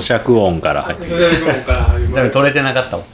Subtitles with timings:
[0.00, 1.30] 咀嚼音から入ってくる。
[1.30, 3.06] 咀嚼音から始まるでも取れてなかったもん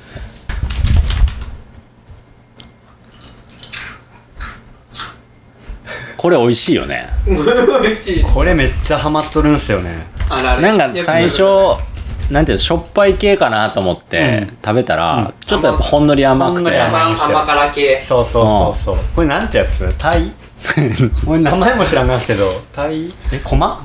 [6.17, 7.09] これ美味しいよね。
[7.27, 10.09] 美味しいですこれめっちゃハマっとるんすよね。
[10.29, 10.63] あられ。
[10.63, 11.43] なんか最初
[12.29, 14.59] なんていうのしょっぱい系かなと思ってうん。
[14.65, 15.35] 食べたら、うん。
[15.41, 16.57] ちょっとやっぱほんのり甘くて。
[16.57, 18.03] ほんのり甘辛系。
[18.05, 18.97] そうそうそうそう。
[19.15, 19.95] これなんてやつ？
[19.97, 20.33] タイ？
[21.27, 23.09] 俺名前も知らんなんすけどタイ？
[23.33, 23.81] えコマ？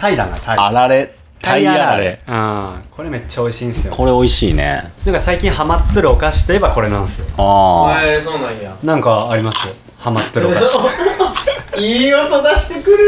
[0.00, 0.58] タイだなタイ。
[0.58, 2.18] あられタイあられ。
[2.26, 2.82] うん。
[2.90, 3.92] これめっちゃ美味しいんですよ。
[3.92, 4.92] これ美味しいね。
[5.04, 7.26] なんか最近ハマっとるお菓子といえばこれなんですよ。
[7.38, 8.02] ああ。
[8.04, 8.76] えー、そうなんや。
[8.82, 9.74] なんかあります？
[9.98, 11.80] ハマっとるお菓子。
[11.80, 12.98] いい音出してくる。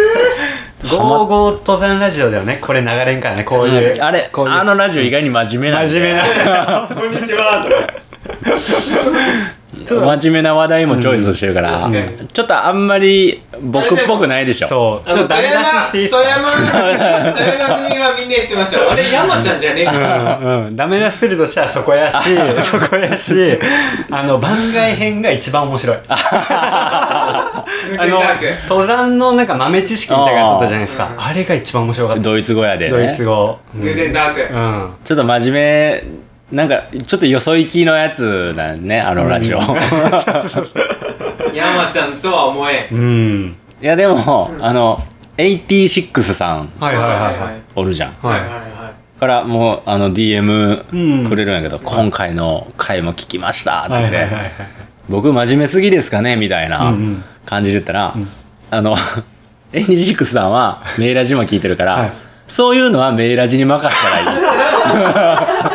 [0.91, 2.59] ゴーゴー登山ラジオだよね。
[2.61, 3.45] これ流れんからね。
[3.45, 6.89] こういうあれこういうあのラジオ意外に真面目な真面目な。
[6.95, 7.65] こんにちは
[9.75, 12.29] 真面目な話題もチョイスしてるから、うん。
[12.29, 14.69] ちょっとあんまり僕っぽくないでしょ。
[14.69, 15.09] そう。
[15.09, 18.93] ちょっとダメ出ししていい富山富山組はみんな言ってましたよ。
[18.93, 22.17] あれ山ちゃんじゃねえかうんうん、ダメ出しするとしたらそこやし
[22.65, 23.59] そこやし
[24.11, 25.97] あの番外編が一番面白い。
[26.09, 27.65] あ
[27.99, 28.23] の
[28.69, 31.11] 登山のなんか豆知識みたいなのやったじゃないですか。
[31.17, 31.25] うん。
[31.25, 32.23] あれが一番面白かった。
[32.23, 33.59] ドイツ語やでドイねツ語。
[33.75, 34.91] グーテンダークうん。
[35.03, 36.22] ちょっと真面目
[36.53, 39.61] なんかちょっとよそ行きのやつだねあのラジオ、い
[41.57, 42.95] 山ちゃんとは思えん。
[42.95, 43.57] うん。
[43.81, 45.03] やでも、あの
[45.39, 47.35] 86さんはいはいはいはい。
[47.75, 48.15] おるじゃん。
[48.23, 48.41] はい。
[48.41, 48.63] はいはい
[49.19, 51.29] からもうあの DM うん。
[51.29, 54.53] くれるんやけど、今回の回も聞きましたって言って、はいはいはいはい。
[55.09, 56.93] 僕真面目すぎですかねみたいな
[57.47, 58.15] 感じで言ったら、
[58.71, 58.97] あの
[59.73, 62.13] 86さんはメイラジも聞いてるから、はい。
[62.49, 64.27] そういうのはメイラジに任せたらいい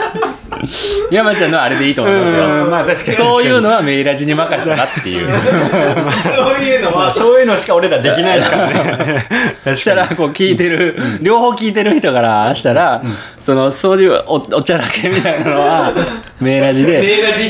[1.12, 2.64] 山ちゃんのはあれでいいと思いますよ。
[2.64, 5.20] うんまあ確かにそういうのはメイラジに任せたらっていう。
[5.20, 7.12] そういうのは。
[7.16, 9.26] そういうのしか俺らできないですからね。
[9.64, 13.02] そしたらこう聞いてる、両方聞いてる人からしたら、
[13.40, 15.94] そのそういうおおちゃらけみたいなのは
[16.40, 17.04] メイラジで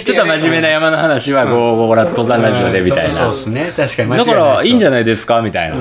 [0.03, 3.09] ちょっと真面目な山の話はゴーゴーラ登山ラジオでみたいな。
[3.09, 3.71] そうですね。
[3.75, 4.17] 確かに。
[4.17, 5.75] だからいいんじゃないですかみたいな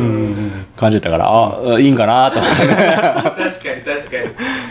[0.77, 2.67] 感じだったからあいいんかなと思って。
[2.67, 4.66] 確かに確かに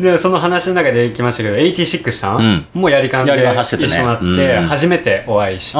[0.00, 4.66] でその話の中で来ましたけど86さん、もうやりかんで一緒になって、うん。
[4.66, 5.78] 初めてお会いして。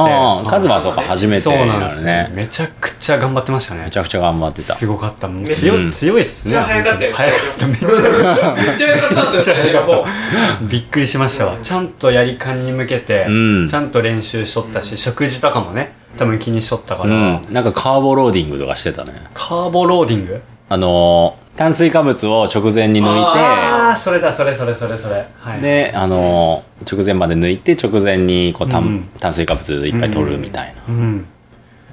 [0.49, 1.97] カズマはそうか初めてそうななんです。
[2.01, 2.31] のね。
[2.33, 3.83] めちゃくちゃ頑張ってましたね。
[3.85, 4.75] めちゃくちゃ頑張ってた。
[4.75, 5.29] すごかった。
[5.53, 6.15] 強い、っすね。
[6.15, 7.15] めっちゃ早かったよ。
[7.15, 7.93] 早かっためっちゃめっ
[8.77, 10.05] ちゃ早かったんですよ最初の方。
[10.69, 13.67] びっくりしましたわ、ちゃんとやりかんに向けて、うん。
[13.69, 17.41] ちゃんと練習しとったし、食事とかもね多分気にしとったから、うん。
[17.51, 19.13] なんかカーボローディングとかしてたね。
[19.33, 20.41] カーボローディング？
[20.67, 25.27] あのー炭水化物を直前に抜いああそれだそれそれそれそれ。
[25.39, 25.59] はい。
[25.59, 29.09] てであのー直前まで抜いて直前にこう炭,、うん。
[29.19, 30.81] 炭水化物いっぱい取るみたいな。
[30.87, 31.25] うん。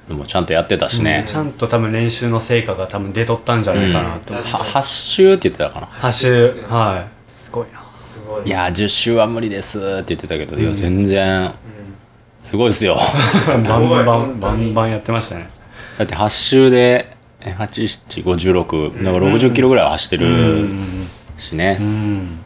[0.08, 4.40] のもちゃんとやってたしね、ちゃんと多分練習の成果が多分出とったんじゃないかなと、うん。
[4.40, 5.86] は8周って言ってたかな？
[5.88, 7.32] 走はい。
[7.32, 7.84] すごいな。
[7.96, 11.52] すごいいやー10周は無理ですって言ってたけど、いや全然
[12.44, 12.96] すごいですよ。
[13.68, 15.50] バンバンバンバンやってましたね。
[15.98, 17.15] だって8周で
[17.54, 20.68] 8756だから60キロぐらいは走ってる
[21.36, 22.40] しね、うん。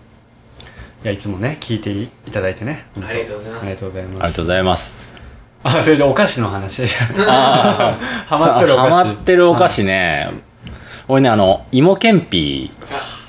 [1.05, 2.87] いやいつもね聞いていただいてね。
[3.03, 3.63] ありがとうございます。
[3.63, 5.15] ありがとうございありますがとうございます。
[5.63, 6.85] あそれでお菓子の話。
[7.27, 8.91] あ ハマってるお菓子。
[8.91, 10.31] ハマってるお菓子ね、
[11.09, 13.21] 俺ねあの芋けんぴあ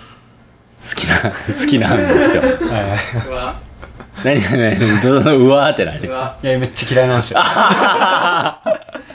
[0.82, 2.42] 好きな 好きなんですよ。
[2.42, 3.56] はうわ。
[4.24, 6.38] 何何どううわーって何うわ。
[6.44, 7.40] いいやめっちゃ嫌いなんですよ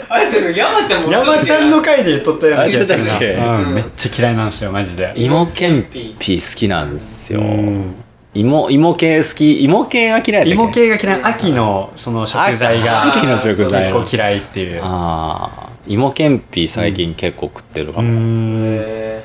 [0.08, 3.16] あれそれ山ちゃんも山ちゃんの回で言っとったような気がするな。
[3.16, 3.64] あ言ってたっけ？
[3.66, 3.74] うん。
[3.74, 5.12] めっちゃ嫌いなんですよマジで。
[5.16, 7.40] 芋けんぴ好きなんですよ。
[7.40, 7.94] うん。
[8.34, 10.50] 芋芋系好き芋系は嫌いだっけ？
[10.50, 13.92] 芋系が嫌い秋のその食材が秋の食材。
[13.92, 14.80] 結構嫌いっていう。
[14.82, 18.64] ああ芋けんぴ最近結構食ってるかうも、ん。
[18.78, 19.24] へ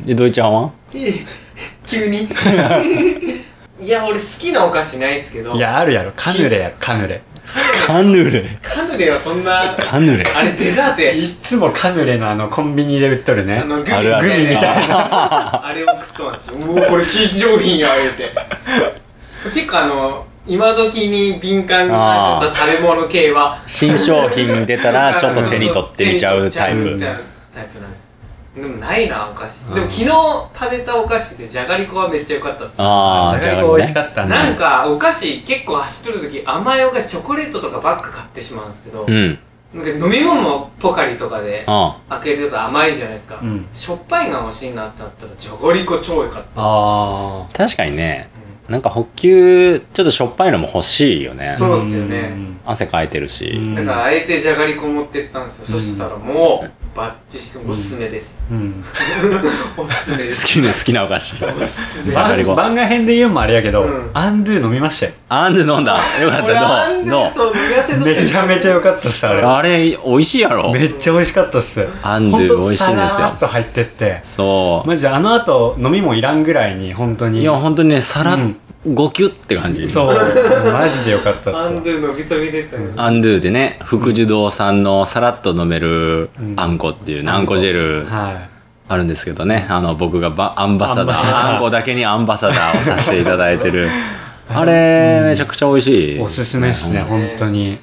[0.00, 0.70] でドイちゃんは？
[0.92, 1.26] ー
[1.86, 2.28] 急に。
[3.80, 5.54] いや俺好きなお菓子ないっすけど。
[5.54, 6.12] いやあるやろ。
[6.14, 7.20] カヌレやろカヌレ
[7.84, 8.44] カヌレ。
[8.62, 10.24] カヌレはそんなカヌレ。
[10.24, 13.58] あれデザートやいしつもカヌレのあのコンビニで売っとるね。
[13.58, 14.28] あのグミあるある。
[14.28, 15.66] グミみたいな。
[15.66, 16.58] あれを食っとんですよ。
[16.58, 18.30] うおこれ新商品や言うて。
[19.52, 23.60] 結構あの今時に敏感になった食べ物系は。
[23.66, 26.84] 新商品出たらちょっと手に取ってみちゃうタイプ。
[26.84, 27.22] 手に取っちゃう
[27.54, 28.01] タイプなんで
[28.54, 29.64] でもないなお菓子。
[29.74, 34.28] でも昨日食べたお菓子でじゃがりこはめっちゃ良かったっすああじゃがりこ美味しかったね。
[34.28, 39.38] なんかお菓子結構走っとる時甘いお菓子チョコレートとかばっか買ってしまうんですけど、うん。
[39.72, 43.66] なんか飲み物もポカリとかであ開けるとか甘いじゃないですか、うん。
[43.72, 48.28] しょっぱいの欲しいなってなったらじゃがりこ超良かった、ああ確かにね。
[48.68, 51.54] なんか補給ちょっとしょっぱいのも欲しいよね。
[51.58, 52.20] そうっすよね。
[52.28, 52.60] ん。
[52.66, 53.74] 汗かいてるし、うん。
[53.74, 58.84] だからあえてじゃがりこ持ってったんですよ、そしたらもうバッチシおすすめです、うん。
[59.78, 60.42] おすすめです。
[60.42, 61.36] 好きな好きなお菓子。
[62.54, 64.10] 番外編で言うのもあれやけど、うん。
[64.12, 65.96] アンドゥ飲みましたよアンドゥ飲んだ。
[66.20, 66.88] よかった。
[66.88, 69.40] どうどうめちゃめちゃ良かったっすあれ。
[69.42, 70.70] あれ美味しいやろ。
[70.72, 71.86] めっちゃ美味しかったっす。
[72.02, 72.96] アンドゥ美味しいんですよ。
[72.96, 74.20] ほとさらーっと入ってって。
[74.24, 74.88] そう。
[74.88, 77.40] マジであの後飲みもいらんぐらいに本当に。
[77.40, 78.56] いや本当にねさらうん
[78.86, 79.88] 5キュって感じ。
[79.88, 80.16] そう。
[80.72, 88.48] マジで良かったっすアンドゥのびそび出たよアンドゥでね福寿堂さんのさらっと飲めるあんこっていうねあんこジェルは
[88.88, 89.66] あるんですけどね。
[89.70, 91.54] あの僕がバアンバサダアンバサダーー。
[91.54, 93.88] あんこだけにアンバサダーをさせていただいてる
[94.54, 96.16] あれめちゃくちゃ美味しい。
[96.16, 97.78] いおすすめっすねうん本当に。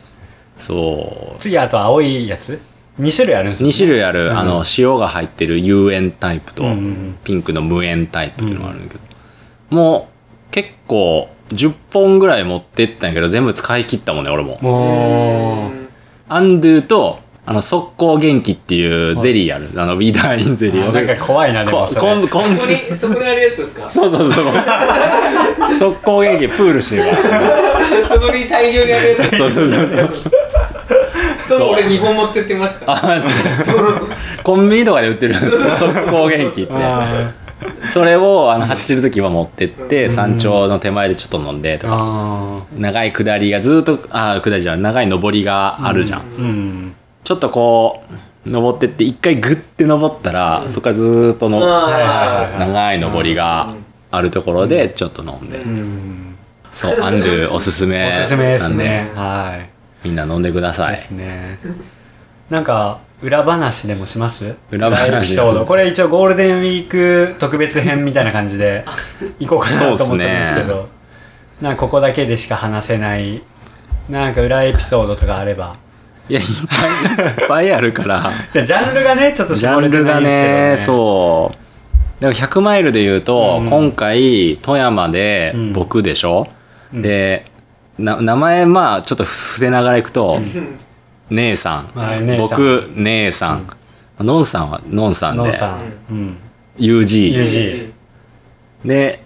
[0.57, 1.41] そう。
[1.41, 2.59] 次あと青いやつ
[2.99, 3.73] ？2種類あるんですよね。
[3.73, 4.37] 2種類ある、うん。
[4.37, 7.17] あの塩が入ってる有塩タイプと、うんうんうん。
[7.23, 9.03] ピンクの無塩タイプっていうのがあるんだけど、
[9.69, 10.09] も
[10.49, 14.59] う結構10本ぐらい持ってったんやけど全部使い切ったもんね俺も。
[16.27, 19.69] アンドゥとあの速攻元気っていうゼリーある。
[19.75, 20.89] あのビダーインゼリー。
[20.89, 22.27] あなんか怖いなでもこそれ。
[22.27, 23.89] こ布にそこにあるやつですか？
[23.89, 24.45] そうそうそう
[25.79, 27.03] 速攻元気プールしてる
[28.07, 29.17] そこに大量にあるやつ。
[29.17, 30.09] ですそうそうそう。
[31.39, 32.99] それ俺2本持ってってました。
[34.43, 35.35] コンビニとかで売ってる。
[35.35, 37.33] 速攻元気ってあ
[37.85, 41.97] それをあの走ってる時は持ってって山頂の手前でちょっと飲んでとーか。
[41.99, 44.81] あ長い下りがずっとあ下りじゃない。
[44.81, 46.95] 長い上りがあるじゃん、ーうん。
[47.23, 48.03] ちょっとこ
[48.45, 53.73] う登ってって一回グッて登ったら、そこからずーっとの長い上りが
[54.11, 56.35] あるところでちょっと飲んで、うん。
[56.71, 59.11] そうアンドゥおすすめおすすめですね。
[59.15, 59.59] は
[60.03, 60.07] い。
[60.07, 60.95] みんな飲んでください。
[60.95, 61.59] ですね。
[62.49, 64.55] なんか裏話でもします？
[64.71, 65.65] 裏話エピソード。
[65.65, 68.85] これ一応ゴールデンウィーク特別編みたいな感じで
[69.39, 70.89] 行こうかなと思ってるんですけど。
[71.61, 73.41] なんかここだけでしか話せない。
[74.09, 75.75] なんか裏エピソードとかあれば。
[76.29, 78.31] いやいっぱいいっぱいあるから。
[78.53, 81.58] じゃあジャンルがねちょっとジャ絞れてンルがないんですけど、ね、ねそう
[82.19, 85.73] だから100マイルで言うと、うん今回富山でうん。
[85.73, 86.47] 僕でしょ、
[86.93, 87.01] うん。
[87.01, 87.45] で
[87.97, 90.39] な名前まあちょっと伏せながらいくと、
[91.29, 92.49] 姉さん、はい姉さん。
[92.49, 93.69] 僕姉さん、
[94.19, 95.43] のんさんはのんさんで。
[95.43, 96.37] ノンさん、うん。
[96.77, 97.91] UG, UG
[98.85, 99.23] で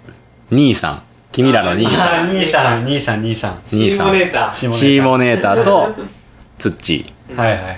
[0.52, 1.04] 兄さん。
[1.32, 2.02] 君らの兄さん。
[2.02, 2.86] あ兄さん。
[2.86, 3.62] 兄さん兄さん。
[3.66, 4.54] シーモネーター。
[4.54, 4.80] シモネーター。
[4.80, 5.94] シーモネーターと
[6.60, 7.36] ツッチー。
[7.36, 7.78] はいはいはい。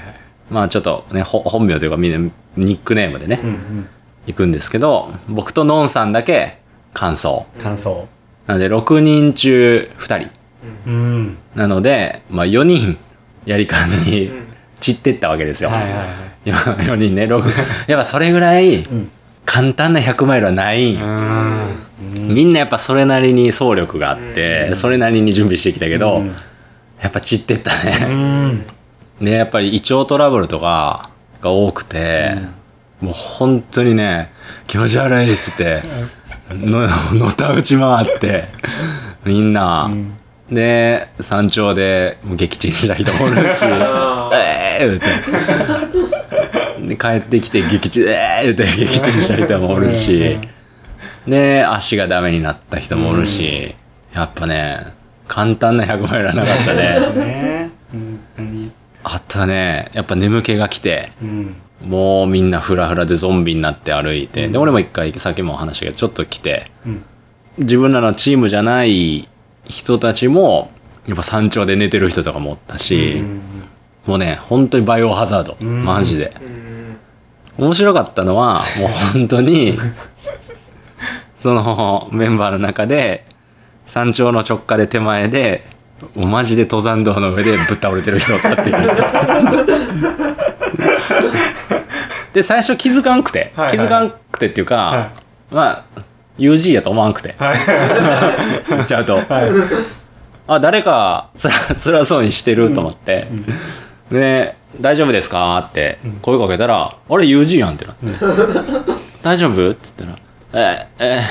[0.50, 3.88] まあちょっとねほ本名というかみんなニックネームでね、うん
[4.28, 6.58] 行くんですけど僕とのんさんだけ
[6.94, 7.46] 感想。
[7.56, 8.08] うん感想。
[8.48, 10.30] なので6人中2人。
[10.88, 11.38] うん。
[11.56, 12.98] なので、まあ、4人
[13.46, 14.46] やりかんにうん。
[14.80, 16.08] 散ってったわけですよ、はいはいはい。
[16.46, 17.24] 4人ね。
[17.24, 17.44] 6
[17.90, 19.10] やっぱそれぐらいん。
[19.46, 21.76] 簡単な100マイルはない、うん。
[22.04, 26.36] みんなやっぱそれなりに総力があって、それなりに準備してきたけど、うん。
[27.02, 28.66] やっぱ散ってったうね、ん。
[29.22, 31.10] でやっぱり胃腸トラブルとか
[31.42, 32.38] が多くて、
[33.02, 34.32] もう本当にね
[34.68, 35.82] 気持ち悪いっつって
[36.52, 38.46] ののたうち回って
[39.26, 39.90] みんな、
[40.50, 45.06] で山頂で撃沈した人もおるしあ「ええー!」って。
[46.88, 50.40] で帰ってきて撃沈「ええー!」って撃沈した人もおるし。
[51.28, 53.74] で足がダメになった人もおるし、
[54.14, 54.94] やっぱね
[55.28, 57.00] 簡単な100マイルはなかったね。
[57.16, 57.72] ね。
[59.04, 67.04] あとはねやっぱ眠気が来てうんもうみんなフラフラでゾンビになって歩いて、で俺も一回さっきも話したけどちょっと来てうん。
[67.58, 69.30] 自分らのチームじゃない
[69.66, 70.72] 人たちも
[71.08, 73.24] やっぱ山頂で寝てる人とかもおったし、
[74.06, 76.34] もうね本当にバイオハザード、んマジで。
[76.42, 76.56] うん
[77.58, 79.78] 面白かったのはもう本当に
[81.40, 83.26] そのメンバーの中で
[83.86, 85.66] 山頂の直下で手前で
[86.16, 88.76] もうマジで登山道の上でぶっ倒れてる人だったっていう
[92.36, 93.78] で最初気づかんくて、はいはい。
[93.78, 95.10] 気づかんくてっていうか、は
[95.50, 96.02] まあ
[96.38, 97.34] UG やと思わんくて、
[98.70, 99.22] 言っ ちゃうと、
[100.48, 103.28] あ誰かつら辛そうにしてると思って、
[104.12, 106.76] で「大丈夫ですか?」って声かけたら
[107.10, 108.06] 「あれ UG やん」ってなって
[109.24, 110.12] 「大丈夫?」っつったら
[110.54, 111.22] 「えええ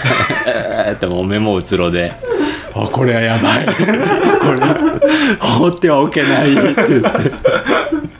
[0.46, 2.12] ええってもう目もうつろで
[2.74, 7.08] 「あこれはやばいこれ放ってはおけない」って言って「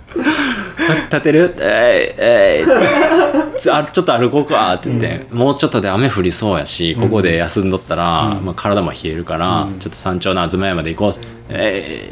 [1.11, 1.55] 立てる？
[1.61, 3.61] えいえい。
[3.61, 11.13] ちょあちょっと歩こうか」って言って、もうちょっとで雨降りそうやしここで休んどったら、まあ、体も冷えるから、ちょっと山頂の東屋まで行こう
[11.51, 12.11] 「え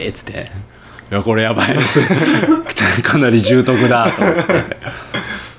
[0.00, 0.50] いえい」っつって
[1.10, 2.00] 「いやこれやばいです。
[3.02, 4.42] かなり重篤だ」と思って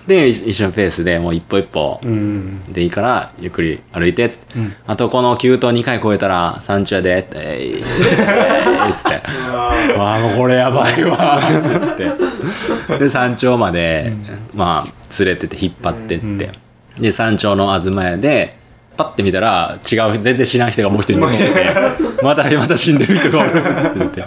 [0.07, 2.63] で一一緒のペースでもう一歩一歩うん。
[2.63, 4.73] でいいからゆっくり歩いてっつって、うん。
[4.87, 9.21] あとこの急登2回越えたら山頂やでって「えいえい」っつって。
[9.49, 11.39] うわ「わあもうこれやばいわ」
[11.93, 12.09] って。
[12.99, 14.13] で山頂まで、
[14.53, 16.51] まあ連れてって引っ張ってって、
[16.97, 18.57] で山頂の東屋で
[18.95, 21.43] パッて見たら違う全然知らん人がもう一人残って。
[21.45, 21.65] て
[22.23, 23.49] またまた死んでる人がおる。
[23.49, 23.59] って。
[23.97, 24.25] 言って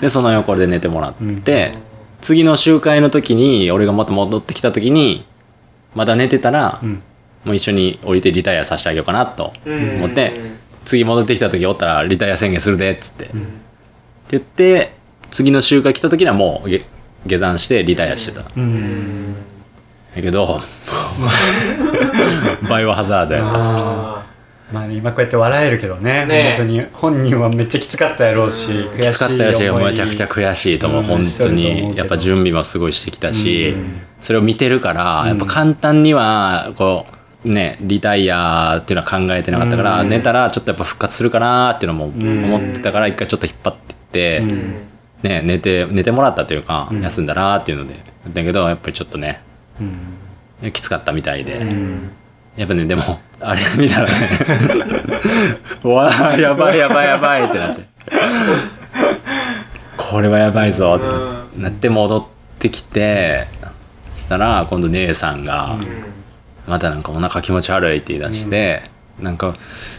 [0.00, 1.74] でその横で寝てもらって、
[2.22, 5.26] 次の集会の時に俺がまた戻ってきた時に
[5.94, 7.02] まだ寝てたら、うん。
[7.44, 9.96] もう一緒に降りてリタイアさせてあげようかなとうん。
[9.96, 13.34] 思って、うん次戻ってきた時おったらリタイア宣言するでっつって、って
[14.32, 14.94] 言って
[15.30, 16.80] 次の集会来た時にはもう下
[17.24, 19.34] 下山してリタイアしてた、うん。
[20.16, 20.60] だけど
[22.68, 23.68] バイオハザードやったっす
[24.72, 26.86] まあ今こうやって笑えるけどねね本当に。
[26.92, 31.06] 本人はめっちゃきつかったやろうし悔しいきつかったやし思いめちゃくちゃ悔しいと思う、うん。
[31.06, 31.96] 本当に。
[31.96, 34.00] やっぱ準備もすごいしてきたし、うん。
[34.20, 37.04] それを見てるから、やっぱ簡単にはこ
[37.44, 40.08] うねリタイアっていうのは考えてなかったから、うん。
[40.08, 42.44] 寝たらちょっとやっぱ復活するかなっていうのもん。
[42.44, 44.74] 思ってたから一回ちょっと引っ張ってって、うん。
[45.22, 47.02] ね、寝て寝てもらったというか、うん。
[47.02, 47.96] 休んだなっていうので
[48.32, 49.40] だけどやっぱりちょっとね
[49.80, 50.72] うん。
[50.72, 52.10] きつかったみたいで、うん
[52.56, 53.02] やっぱねでも
[53.40, 54.28] あれ見たらね
[55.82, 57.82] うわあやばいやばいやばいってなって。
[59.96, 62.24] これはやばいぞってなって戻っ
[62.58, 63.46] てきて
[64.14, 65.76] したら今度姉さんが
[66.66, 68.82] またなんかお腹気持ち悪いって言い出して、
[69.18, 69.54] なんか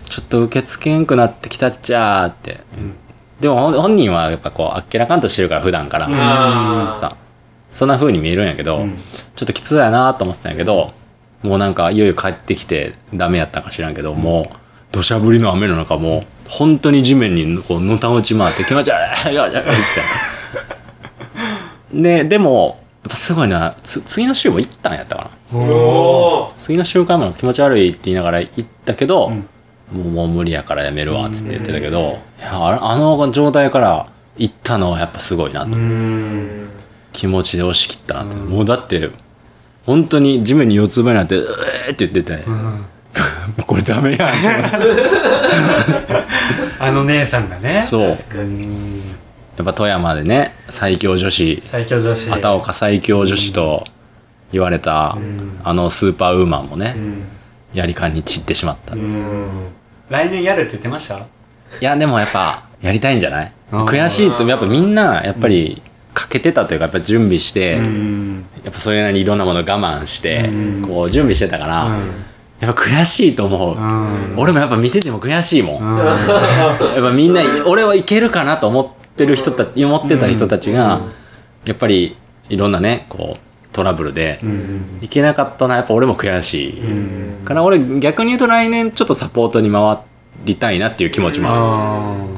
[0.09, 2.59] ちょっと受け付けんくなってきたっちゃーって、
[3.39, 6.07] でも本本人はやっぱこうあっけらかんとしてるから普段から、
[6.95, 7.15] さ
[7.71, 8.97] そんな風に見えるんやけど、うん。
[9.35, 10.93] ちょっときついやなと思ってたんやけど
[11.43, 14.55] もうなんかいよいよ帰ってきてダメやったか知らんけど、もう
[14.91, 19.63] 土砂降りの雨の中もう本当に地面にこうのたうち回って気持ち悪い気持ち悪いっ
[21.93, 25.29] てででもやっぱすごいなつ次の週も行ったんやったかな。
[26.57, 29.47] 次の週間も気持ち悪いって言いながら行ったけど、うん。
[29.91, 31.99] もうもう無理やからやめるわっつって言ってたけど、
[32.39, 34.07] いやああの状態から
[34.37, 36.69] 行ったのはやっぱすごいなと、うん。
[37.11, 39.11] 気持ちで押し切ったなって、もうだって
[39.85, 41.45] 本当に地面に四つ葉になって「う
[41.87, 42.43] えーって言ってて、
[43.67, 44.31] これダメや
[46.79, 47.81] あの姉さんがね。
[47.81, 48.01] そう。
[48.09, 49.01] や確かに。
[49.61, 51.61] っぱ富山でね最強女子。
[51.65, 52.29] 最強女子。
[52.29, 53.83] 畑岡最強女子と
[54.51, 55.59] 言われた、ん。
[55.63, 57.23] あのスーパーウーマンもね、うん。
[57.73, 59.47] やりかに散ってしまった、いうん。
[60.09, 61.19] 来年やるって言ってました？
[61.81, 63.53] やでもやっぱやりたいんじゃない？
[63.71, 65.81] 悔しいとやっぱみんなやっぱり
[66.13, 68.45] かけてたというかやっぱ準備して、うん。
[68.63, 70.87] やっぱそれなりにいろんなもの我慢して、うん。
[70.87, 71.93] こう準備してたから、うん。
[72.59, 74.35] やっぱ悔しいと思う、うん。
[74.37, 75.97] 俺もやっぱ見てても悔しいもん、うん。
[76.05, 76.17] やっ
[76.95, 81.01] ぱみんな俺はいけるかなと思ってる人たち思ってた人たちが、
[81.65, 82.15] やっぱり
[82.49, 83.39] いろんなねこう
[83.73, 84.99] トラブルでうん。
[85.01, 87.45] いけなかったのはやっぱ俺も悔しい、うん。
[87.45, 89.97] から俺逆に言うと来年ちょっとサポートに回
[90.45, 92.32] りたいなっていう気持ちもある、あ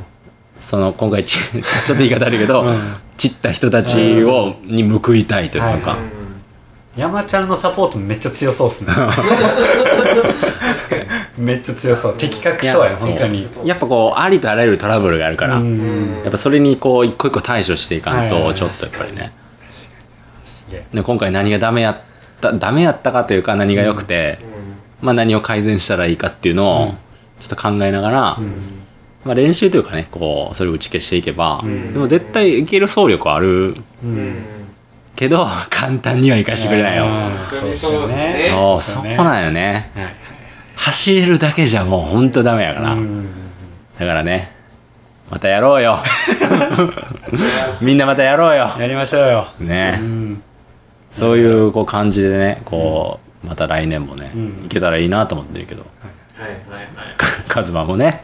[0.60, 2.96] その今回ち ちょっと言い方あるけど、うん。
[3.18, 7.00] 散った人たちをに報いたいというか、はい。
[7.00, 8.94] 山ちゃんのサポートめっちゃ強そうっすね。
[11.38, 12.16] めっちゃ強そう。
[12.18, 13.48] 的確そうや本当に。
[13.64, 16.22] やっぱこうありとあらゆるトラブルがあるから、うん。
[16.24, 19.32] やっぱそれにこう一個一個対処していかんとちょっとやっぱりね。
[20.94, 21.98] で今回何がダメやっ
[22.42, 24.40] たダメやったかというか何が良くて、
[25.02, 26.96] まあ、何を改善したらいいかっていうのを
[27.40, 28.38] ちょっと考えながら、
[29.26, 31.94] まあ、練習というかねこうそれを打ち消していけば、ん。
[31.94, 34.36] でも絶対いける走力はあるうん。
[35.16, 37.06] けど簡単にはいかしてくれないよ。
[37.06, 38.48] あー本当にそうね。
[38.50, 39.92] そうそねそううなんよね。
[39.96, 40.16] はいはい
[40.78, 43.28] 走れるだけじゃもうほんとダメやから、うん。
[43.98, 44.52] だからね
[45.32, 46.00] またやろうよ。
[47.82, 48.70] みんなまたやろうよ。
[48.78, 49.48] やりましょうよ。
[49.60, 50.44] ね、うん。
[51.12, 54.64] そういうこう感じでねこうまた来年もね、うん。
[54.66, 55.86] いけたらいいなと思ってるけど。
[56.38, 56.50] はい。
[56.50, 56.88] はいはい
[57.48, 58.22] カズマもね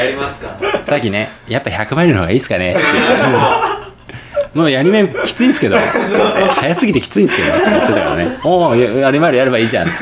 [0.00, 2.72] やりますかさっきねやっぱ100マイルの方がいいっすかね。
[2.72, 2.76] っ
[4.52, 5.76] てもうやり目きついんですけど。
[5.78, 7.56] 早すぎてきついんですけど。
[7.56, 8.38] って言ってたからね。
[8.42, 9.88] おおやりマイルやればいいじゃん。
[9.88, 9.92] って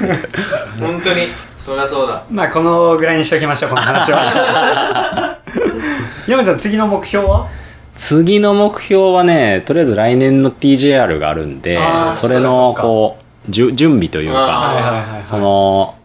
[0.81, 1.28] 本当に。
[1.57, 2.23] そりゃそうだ。
[2.31, 5.38] まあこのぐらいにしときましょうこの話は。
[6.26, 7.47] 山ちゃん次の目標は？
[7.95, 11.81] 次の目標はねとりあえず来年の TJR があるんで
[12.12, 15.23] それのこうじゅ準備というかはいはいはいはい。
[15.25, 15.98] その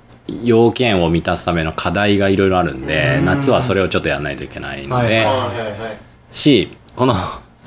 [0.44, 3.25] 要件を満たすための課題がいろいろあるんでうん。
[3.25, 5.27] 夏はそれをちょっとやらないといけないので、
[6.32, 7.15] しこの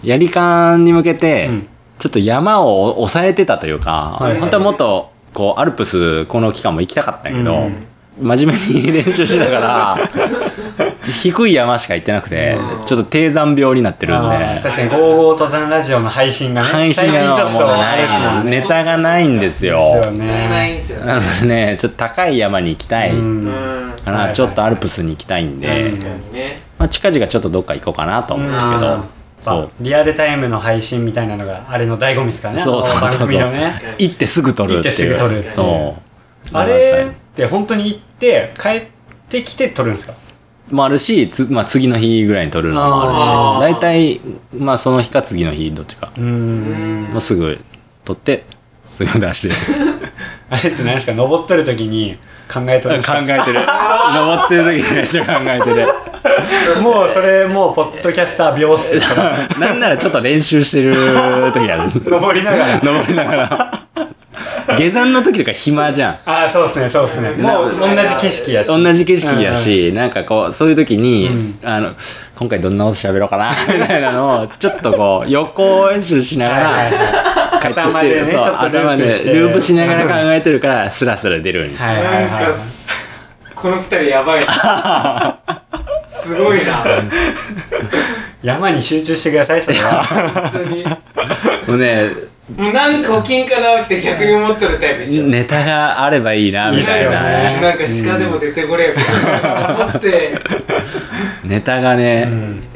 [0.03, 1.69] やり感に向けてうん。
[1.99, 4.39] ちょっと山を抑えてたというか、はい。
[4.39, 7.87] 本当はもっとこうアルプスこの期間も行きたかったんやけど、うん
[8.18, 9.99] 真面目に練習してたから
[11.02, 12.85] 低い山しか行ってなくてうん。
[12.85, 14.61] ちょっと低山病になってるんで。
[14.62, 18.61] 確かに「ゴーゴー登山ラジオ」の配信がね配信がちょっとなんいね。
[18.61, 20.02] ネタがないんですよ。
[20.16, 21.06] ないんすよね。
[21.06, 23.11] なのでねちょっと高い山に行きたい。
[23.11, 24.26] かはいはい。
[24.28, 25.82] なちょっとアルプスに行きたいんで、
[26.78, 28.94] まあ、近々ちょっとどっか行こうかなと思ったけど。
[28.94, 29.04] うん。
[29.38, 29.70] そう。
[29.80, 33.08] リアルタイムの配信みたいなのがあれの醍醐味ですからねそうそうそう。
[33.08, 33.73] あの番組のね。
[33.99, 35.16] 行ってすぐ撮るっていう。
[35.18, 36.56] 行ってすぐ撮るそう。
[36.56, 38.87] あれって本当に行って帰っ
[39.28, 40.14] てきて撮るんですか？
[40.70, 43.02] もあるし、つまあ、次の日ぐらいに撮るのも
[43.58, 44.20] あるし大体、
[44.58, 46.11] まあ、その日か次の日どっちか。
[46.16, 47.02] うーん。
[47.12, 47.61] もうすぐ
[48.04, 48.44] 撮って
[48.85, 49.54] すぐ出して。
[50.50, 51.12] あれって何ですか？
[51.14, 52.18] 登っとる時に
[52.52, 53.18] 考えと考るんですか？
[53.20, 53.61] えてる。
[54.14, 55.87] 登ってる時にめっちゃ考えてる。
[56.82, 59.23] もうそれもうポッドキャスター病っすよそれ
[59.61, 60.92] なんならちょっと練習してる
[61.52, 62.80] 時ある 登りながら。
[62.82, 63.86] 登りながら
[64.76, 66.12] 下山の時とか暇じゃん。
[66.25, 67.30] ああそうですねそうですね。
[67.30, 68.66] もう同じ景色やし。
[68.68, 71.58] 同じ景色やし、なんかこうそういう時に、うん。
[71.62, 71.92] あの
[72.38, 73.52] 今回どんなこと喋ろうかな？
[73.73, 76.70] みたいなのをちょっとこう予行演習しながら
[77.62, 82.90] 帰ってき頭でねて、そうちょっとル頭でループしながら考えてるからスラスラ出るんよはいはいなんはいかす
[83.54, 84.46] この二人やばい
[86.08, 86.85] すごいな。
[88.42, 90.04] 山に集中してくださいそれは。
[90.04, 90.85] 本当に。
[90.85, 92.11] もうね
[92.55, 97.11] なんか起きんかなって逆に思ってるタイプでしょネタがあればいいなみたいな。
[97.25, 97.61] ね。
[97.61, 98.95] なんか鹿でも出てこれよ。
[98.97, 100.33] みたいな思って。
[101.43, 102.29] ネタがね、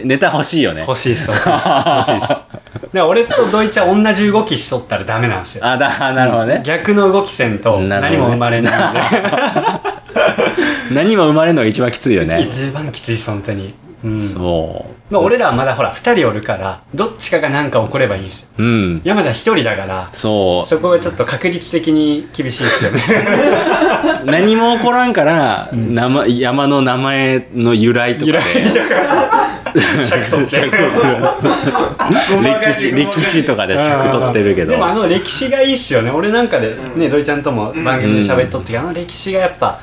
[0.03, 0.81] ネタ欲しいよね。
[0.81, 1.69] 欲しいっす 欲しいっす。
[1.69, 2.29] 欲しいっす。
[2.29, 2.45] だか
[2.93, 5.65] ら俺とドイツは同じ動きしとったらダメなんですよ。
[5.65, 6.62] あだ なるほどね。
[6.65, 9.00] 逆の動きせんと何も生まれないんで。
[10.91, 12.41] 何も生まれるのが一番きついよね。
[12.50, 13.73] 一番きついです本当に、
[14.05, 14.19] うん。
[14.19, 18.49] そうまあ、俺らはまだほら2人おるからどっちかが何か起こればいいんですよ。
[18.59, 19.02] うん。
[19.05, 20.69] 山ちゃん1人だからそう。
[20.69, 23.02] そこがちょっと確率的に厳しいですよね。
[24.25, 28.38] 何も起こらんから、名前山の名前の由来とかで
[30.03, 30.71] 尺取って。
[32.43, 34.73] 歴史歴史とかで尺取ってるけど。
[34.73, 36.11] でもあの歴史がいいっすよね。
[36.11, 39.79] 俺なんかでね土井ちゃんとも番組で喋っとってけどあの歴史がやっぱ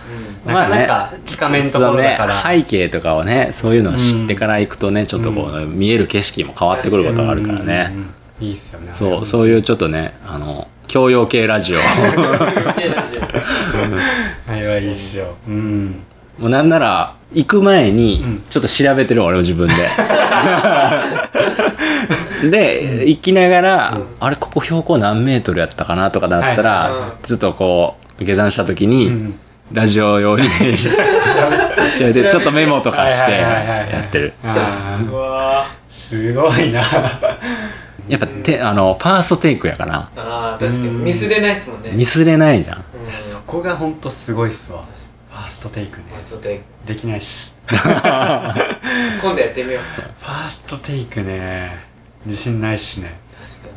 [0.46, 7.94] なかなかつかめんところだから、ね、背景とかをねそういうのを知ってから行くとね、ちょっとこう、見える景色も変わってくることがあるからね、
[8.39, 8.91] いいっすよね。
[8.94, 11.79] そうそういうちょっとねあの教養系ラジオ。
[11.79, 11.84] あ
[14.56, 15.36] れはいいっすよ。
[15.48, 16.03] うん
[16.38, 18.44] もうなんなら行く前にうん。
[18.50, 19.74] ちょっと調べてる俺も自分で。
[22.50, 27.00] で行きながら、あれここ標高何メートルやったかなとかだったら、はい。
[27.00, 27.11] うん。
[27.24, 29.40] ちょっとこう下山した時に、うん。
[29.74, 34.33] ラジオ用に 調べてちょっとメモとかしてやってる。
[36.09, 36.81] すごいな。
[38.07, 40.09] やっぱてあのファーストテイクやから。
[40.16, 40.90] ーあー確かに。
[40.92, 41.92] ミスれないっすもんね。
[41.94, 42.77] ミスれないじゃん。
[42.77, 42.83] うん。
[43.29, 44.83] そこがほんとすごいっすわ
[45.57, 46.03] ストテイクね。
[46.09, 46.63] ファーストテイク。
[46.85, 49.83] できないっす 今度やってみよう。
[49.83, 51.83] ファーストテイクね。
[52.25, 53.17] 自信ないっすね。
[53.41, 53.75] 確か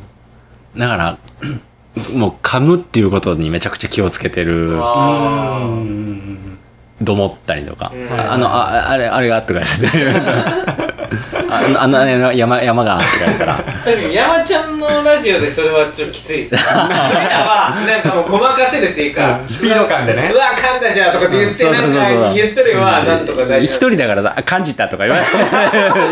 [0.77, 1.19] だから
[2.15, 4.53] もう噛むっていうことにめちゃくちゃ気をつけてる。
[4.69, 5.79] にうあんうん
[7.01, 8.13] うんと思ったりとか、うん。
[8.13, 10.90] ああのああれあれがとか言って
[11.49, 13.55] ああのあの山山がとか言ったら。
[13.57, 16.55] 確かに山ちゃんのラジオでそれはちょっときついです。
[16.55, 16.69] 俺ら
[17.45, 19.49] はなんかもうごまかせるっていうかうん。
[19.49, 20.31] スピード感でね。
[20.35, 21.93] うわ噛んだじゃんとかって言ってうんなん
[22.29, 23.91] か言ってるはなんとか大一丈夫。
[23.91, 24.43] 人だからだ。
[24.45, 25.25] 感じたとか言われ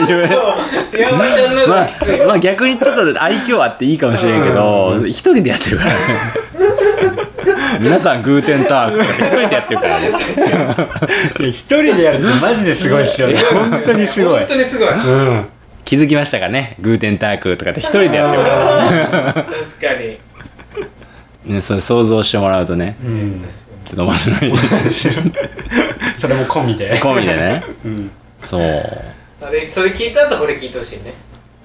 [0.07, 0.99] 言われそう。
[0.99, 5.99] 山ちゃんのまあがきつい、まあ逆にちょっと愛嬌あっていいかもしれんけど一人でやってるからね
[7.81, 10.09] 皆さんグーテンタークとか一人でやってるからね。
[11.41, 13.39] いや一人でやるってマジですごいっすよね。
[13.53, 14.39] 本当にすごい。
[14.39, 14.89] 本当にすごい。
[14.89, 15.49] 確うん。
[15.85, 16.77] 気づきましたかね？
[16.81, 20.19] グーテンタークとかって一人でやってるからかに。
[21.55, 22.97] ねそれ想像してもらうとね。
[23.03, 23.45] うん。
[23.85, 24.53] ちょっと面白い。
[26.19, 27.01] それも込みで。
[27.01, 27.63] 込みでね。
[27.85, 28.11] うん。
[28.41, 28.63] そう。
[29.41, 31.15] あれそれ聞いた後これ聞いてほしいね。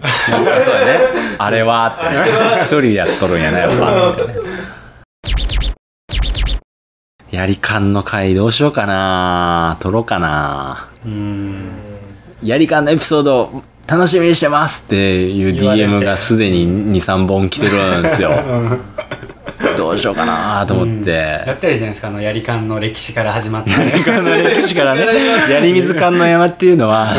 [0.04, 1.00] そうだね。
[1.38, 2.62] あれはって。
[2.62, 4.16] 一人でやっとるんやなやっぱ
[7.34, 9.78] やり感の回どうしようかな。
[9.80, 10.88] 撮ろうかな。
[11.04, 11.68] うん。
[12.44, 16.68] やり感のエピソード楽しみにしてますっていう DM がすでに
[17.02, 18.30] 23本来てるんですよ。
[19.76, 23.72] どうしようかなと思って、やったらいいじゃないですかあのやり感の歴史から始まって。
[23.72, 25.08] やり感の歴史からね。
[25.50, 27.16] 槍水観の山っていうのは。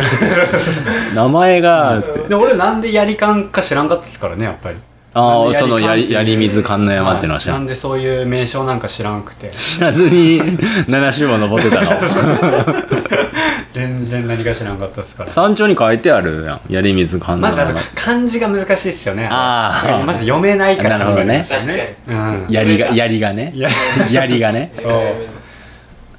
[1.13, 4.77] 名前がで俺なんでやり感か知らんかったですからねやっぱり
[5.15, 9.49] ああその槍なんでやり槍水観の山っていうのは知らなんんでそういう名称なんか知らんくて。
[9.51, 11.89] 知らずに7週も登ってたの？
[13.73, 15.29] 全然何か知らんかったですから。
[15.29, 16.61] 山頂に書いてあるやん。
[16.69, 19.29] 槍水観のまずあと山漢字が難しいですよね。
[19.31, 20.05] あー。
[20.05, 21.45] まず読めないからなるほどね。
[22.09, 22.47] うん。
[22.49, 23.53] 槍が槍がね。
[23.55, 23.71] いや
[24.11, 24.73] 槍がね。
[24.77, 24.89] そ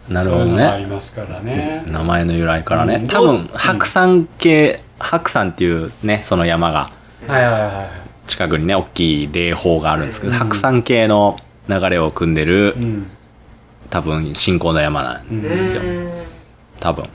[0.10, 0.14] う。
[0.14, 1.84] なるほどそういうのがありねますからね。
[1.88, 2.96] 名前の由来からね。
[2.96, 3.08] うん。
[3.08, 6.90] 多分白山系白山っていうねその山が。
[7.28, 10.40] はいはいはいはい近くにね大きい霊峰があるんですけど、うん。
[10.40, 11.38] 白山系の
[11.70, 13.08] 流れを組んでるうん。
[13.90, 15.82] 多分信仰の山なんうんですよ。
[15.84, 16.12] うん
[16.80, 17.08] 多分。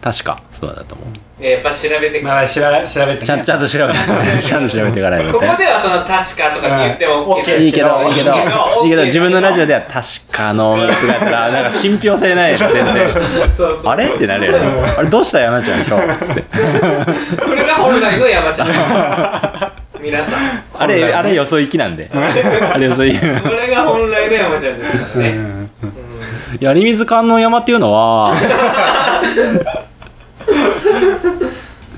[0.00, 1.04] 確かそうだと思
[1.40, 1.44] う。
[1.44, 3.18] やっぱ調べてまあ調べ調べてね。
[3.18, 3.98] ちゃんちゃんと調べて
[4.42, 7.42] ちゃんと調べていかないとこねこではその確かとかって言ってもうん。
[7.42, 8.34] OK いいけどいいけど
[8.84, 12.84] いいけど自分のラジオででは確かのとかやったらなんか信憑性ないよ全然
[13.84, 14.06] あれ？
[14.06, 14.58] ってなるよね。
[14.96, 15.08] あれ？
[15.10, 16.18] どうした山ちゃん今日。
[16.18, 16.42] つって
[17.44, 20.62] これが本来の山ちゃん 皆さん。
[20.74, 22.10] あれあれよそ行きなんで。
[22.12, 23.20] あれよそ行き。
[23.20, 24.98] これが本来の山ちゃんです。
[24.98, 25.70] からね、うん
[26.58, 28.32] 槍水観音山っていうのは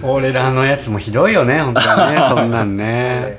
[0.03, 3.39] 俺らのやつもひどいよね本当にね そんなんね。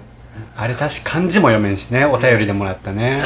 [0.57, 3.21] あれ確か漢字も読めんしねお便りでもらったね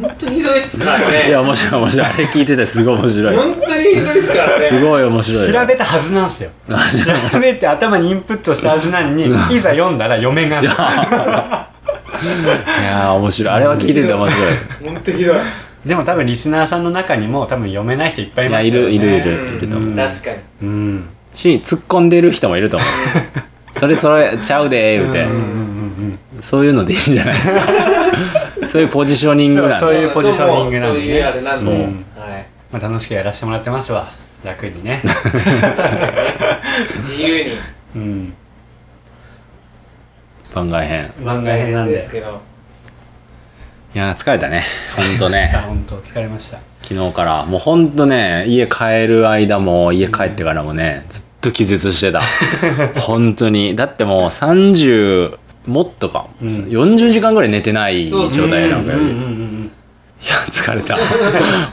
[0.00, 1.28] 本当ひどいっすからね。
[1.28, 2.06] いや面白い面白い。
[2.06, 3.36] あれ聞いててすごい面白い。
[3.36, 4.66] 本当にひどいっすからね。
[4.66, 6.50] すごい面白い調べたはずなんすよ。
[7.32, 9.28] 調べて頭にインプットしたはずなのにい
[9.60, 13.54] ざ読んだら読めんがいやー面白い。
[13.54, 14.46] あれは聞いてて面白い。
[14.84, 15.36] 本当ひどい。
[15.84, 19.56] でも多分リスナーさんの中にも多分読めない人いっぱいいますよ、ね、いやいるいるいるうん。
[19.58, 19.94] いると思う。
[19.96, 20.38] 確かに。
[20.62, 21.08] うん。
[21.34, 22.88] し突っ込んでる人もいると思う。
[23.78, 25.24] それそれちゃうでー言うて。
[25.24, 26.18] うんうんうん。
[26.42, 27.60] そういうのでいいんじゃないですか
[28.68, 31.00] そういうポジショニングなんでそういうポジショニングなんでね。
[31.00, 31.72] そういうあれなんで
[32.20, 32.46] はい。
[32.72, 34.08] まあ、楽しくやらせてもらってますわ。
[34.44, 35.00] 楽にね。
[35.02, 35.62] 確かにね。
[36.98, 37.50] 自由に。
[37.96, 38.34] うん。
[40.54, 41.10] 番外編。
[41.24, 41.92] 番外編なんで。
[41.92, 42.40] ですけど。
[43.94, 44.62] いやー疲れたね。
[44.94, 46.58] ほんとね 本当疲れました。
[46.82, 52.20] 昨日からもうほんとね家帰る間も家帰ってからもねずっと気絶してた。
[53.00, 53.74] 本当に。
[53.74, 56.48] だってもう30もっとか、うん。
[56.48, 59.72] 40時間ぐらい寝てない状態なんかよ、うんうんいうん。
[60.28, 60.96] や疲れた。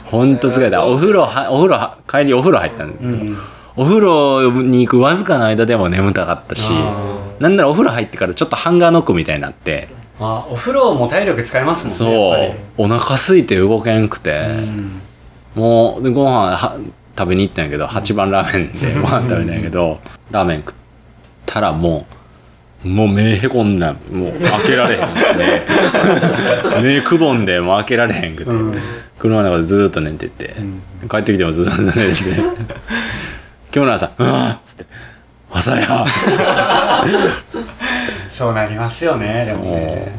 [0.04, 0.86] ほんと疲れた。
[0.86, 3.38] お風呂はお風呂は帰りお風呂入ったんで、うんうん。
[3.76, 7.08] お風呂に行くわずかな間でも眠たかったしあ
[7.40, 9.88] なんならお風呂入ってからちょっとハンガーノックみたいになって。
[10.20, 12.84] あお風呂も体力使いますもんねそう。
[12.84, 15.00] お腹空いて動けんくて、りうん。
[15.56, 16.78] もうでご飯は
[17.18, 19.98] 食べに行ったんやけど8番ラーメンでご飯食べたんやけど
[20.30, 20.74] ラーメン食っ
[21.46, 22.14] たらもう
[22.84, 23.94] もう目へこんだ。
[24.12, 25.08] もう開けられへん。
[26.82, 28.74] 目目くぼんでもう開けられへんくて、うん。
[29.18, 30.54] 車の中でずーっと寝てて、
[31.10, 32.30] 帰ってきてもずーっと寝てて。
[33.74, 34.86] 今日の朝「うわっ!」つって
[35.50, 36.06] 「朝や!
[38.32, 40.16] そうなりますよねでもね」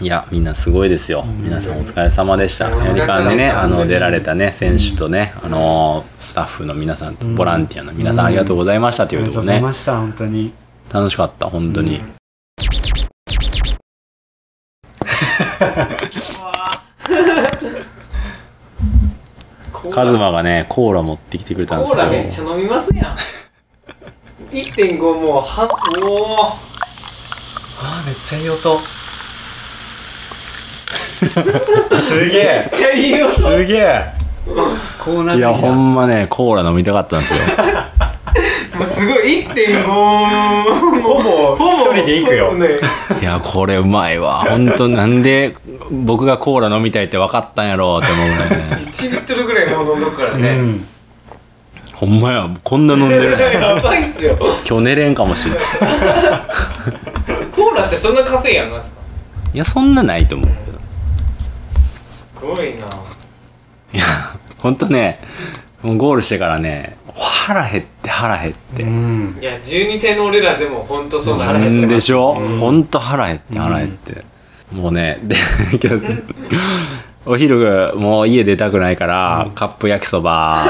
[0.00, 2.66] いやみんなすごいですよ、皆さんお疲れ様でした。
[2.66, 2.98] お疲れ様でした。
[2.98, 9.52] やりかんでねあの出られたね選手とね、あのスタッフの皆さんとボランティアの皆さんありがとうございましたとありがとういうところね。
[9.52, 10.52] ございました本当に
[10.92, 12.00] 楽しかった本当に、
[19.90, 23.16] カズマがねコーラ持ってきてくれたんでコーラめっすよちゃ飲みますやん。
[24.50, 28.78] 1.5もうはおあーめっちゃいい音。
[32.08, 32.44] すげえ。
[32.60, 34.12] めっちゃいいよすげえ。
[35.02, 37.38] こうなっていやほんまねコーラ飲みたかったんですよ
[38.86, 40.00] すごい1.5ほ
[41.00, 41.22] ぼ
[41.54, 42.66] ほぼ一人で行くよね
[43.20, 45.56] いやこれうまいわ本当なんで
[45.90, 50.86] 僕がコーラ飲みたいって分かったんやろうって思うぐらいね1リットルぐらいもう飲んどくからうね、ん
[51.94, 54.36] ほんまやこんな飲んでるやばいっすよ
[54.68, 55.54] 今日寝れんかもしれん
[57.52, 59.00] コーラってそんなカフェインあんなんですか
[59.54, 62.86] いやそんなないと思うけどすごいな
[63.92, 64.04] いや
[64.58, 65.20] ほんとね
[65.84, 69.38] もうゴールしてからね腹減って腹減って、うん。
[69.40, 72.58] いや12点の俺らでも本当そうなんですなんでしょ、うん。
[72.58, 74.24] ほんと腹減って腹減って、
[74.72, 75.36] もうねで
[75.78, 76.00] けど
[77.26, 80.64] お昼もう家出たくないから、カップ焼きそば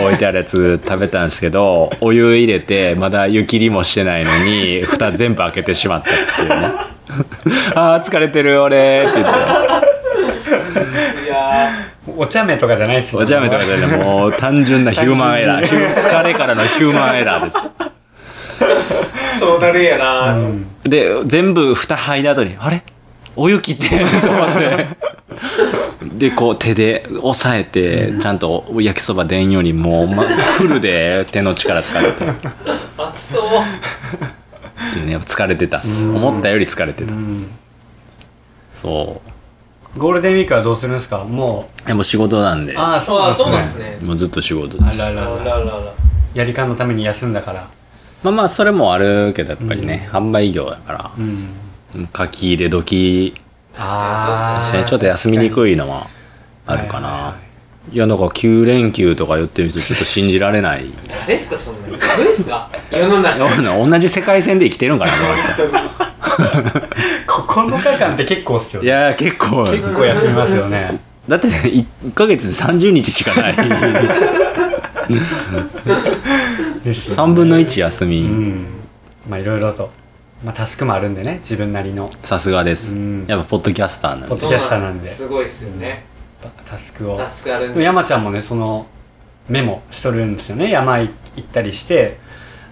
[0.00, 6.68] 置いてあるやつ食べたんですけど お湯入れてまだ湯切りもしてないのに蓋全部開けてしまったっていうね。
[7.74, 9.32] あー疲れてる俺って言って
[12.20, 14.00] お茶目とかじゃないですよお茶目とかじゃない。
[14.04, 15.94] もう単純な ヒューマンエラー。
[15.96, 17.56] 疲れからのヒューマンエラーです。
[17.56, 20.36] ーそうなるんやな。
[20.36, 22.82] と、うんで全部蓋剥いだ後にあれ？
[23.36, 24.86] お湯切ってと思って。
[26.02, 32.08] でこう手で押さえてちゃんと焼きそば出んようにもう、ま、フルで手の力使って。
[32.08, 32.12] っ
[32.98, 34.94] 熱そう。
[34.94, 36.08] ていうね疲れてたっす。
[36.08, 37.12] 思ったより疲れてた。
[37.12, 37.46] うん。
[38.72, 39.20] そ
[39.98, 41.24] ゴールデンウィークはどうするんですか？
[41.24, 41.86] もう。
[41.86, 42.74] でも仕事なんで。
[42.74, 44.06] うああそうなんああそうなんですすね。
[44.06, 45.02] もうずっと仕事です。
[45.02, 45.44] あらあら。
[45.44, 45.92] らららら。
[46.34, 47.68] やりかんのために休んだから。
[48.22, 51.10] まあまあそれもあるけどやっぱりね、販売業だから。
[51.18, 52.08] うん。
[52.16, 53.34] 書き入れ時。
[53.74, 54.88] 確かにそうっすね。
[54.88, 56.06] ちょっと休みにくいのは
[56.66, 57.48] あるかな、はいはいはい
[57.90, 60.84] いやだから9連休とか言ってる人ちょっと信じられない。
[61.08, 62.68] 誰ですかそんなに誰ですか？
[62.92, 63.48] 世の中。
[63.88, 65.18] 同じ世界線で生きてるんかなこ
[65.72, 66.08] の
[66.38, 68.88] 9日間って結構っすよね。
[68.88, 69.64] 人いや結構。
[69.64, 71.00] 結構休みますよね。
[71.26, 73.56] だって1ヶ月で30日しかない。
[73.56, 73.62] で
[76.94, 77.30] すよね。
[77.30, 78.66] 3分の1休み、うん。
[79.28, 79.90] まあいろいろと、
[80.44, 82.08] まあ、タスクもあるんでね自分なりの。
[82.22, 83.26] さすがです、うん。
[83.26, 84.36] やっぱポッドキャスターなんで。
[84.36, 85.06] すポッドキャスターなんで。
[85.06, 85.28] す。
[85.28, 86.04] ごいっすよね。
[86.66, 87.16] タスクを。
[87.16, 87.82] タスクあるんで。
[87.82, 88.86] 山ちゃんもねその
[89.48, 90.70] メモしとるんですよね。
[90.70, 92.16] 山行ったりして。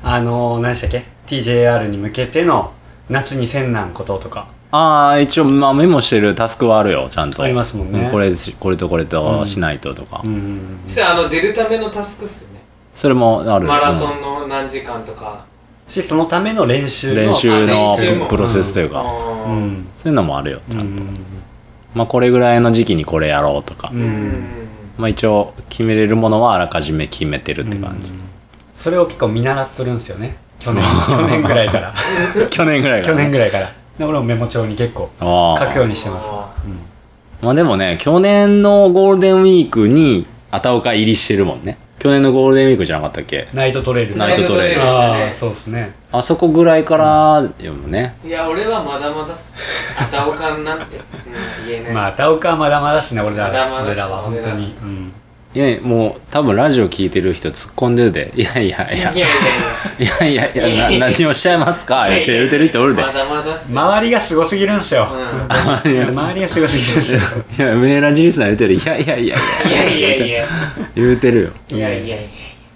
[0.02, 2.72] あの何でしたっけ？TJR に向けての
[3.08, 4.48] 夏にせんなんこととか。
[4.72, 7.42] ああ一応、まあ、メモしてるタスクはあるよちゃんと。
[7.42, 8.06] ありますもんね。
[8.08, 10.60] うこれしこれとこれとしないととか、うんうんうん。
[10.86, 12.60] そしたらあの出るためのタスクっすよね。
[12.94, 15.44] それもあるマラソンの何時間とか。
[15.88, 17.96] しそのための練習の練習の
[18.28, 19.86] プロセスというか、うん。
[19.92, 21.16] そういうのもあるよちゃんと、うん
[21.94, 23.90] まあこれぐらいの時期にこれやろうとか、
[24.98, 28.12] まあ一応決めれるものはあらかじめ決めてるって感じ、
[28.76, 30.36] それを結構見習っとるんですよね
[30.66, 31.94] 去年 去年ぐらいから。
[32.50, 33.70] 去年ぐらいか去ら、年ぐらいから。
[33.98, 36.28] で俺もメモ帳に結構書くようにしてます。
[36.28, 36.56] わあ
[37.42, 41.78] まあでもね去年のゴールデンウィークに片岡入りしてるもんね。
[41.98, 43.48] 去年のゴールデンウィークじゃなかったっけ？
[43.54, 45.92] ナイトトレイルナイトトレイルああそうですね。
[46.12, 48.16] あそこぐらいからよね。
[48.24, 49.52] いや俺はまだまだっす。
[49.98, 51.92] 片岡なんて、うん、言えないっす。
[51.94, 53.46] まあ田岡はまだまだっすね俺ら。
[53.48, 54.74] まだまだっす俺らは本当に。
[54.82, 55.12] うん
[55.56, 59.26] いやもう多分ラジオ聞いてる人突っ込んでるで「いやいやいやいや
[59.98, 63.00] いやいいやいやいやな何をおっしゃいますか?」言って言ってる人おるで。
[63.00, 63.80] やまだまだっすよ。
[63.80, 65.08] 周りがすごすぎるんすよ。
[65.10, 67.20] うん周りがすごすぎるんですよ。
[67.58, 69.36] いやメーラジリスナー言ってる「いやいやいや。
[69.36, 70.26] いやいやいや。
[70.26, 70.44] いや
[70.94, 71.48] 言うてるよ。
[71.70, 72.26] いやいやいや。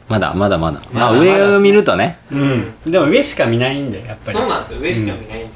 [0.08, 0.80] まだまだまだ。
[0.90, 2.16] まあまだまだ上を見るとね。
[2.32, 2.64] うん。
[2.86, 4.38] でも上しか見ないんでやっぱり。
[4.38, 5.46] そうなんですよ上しか見ない、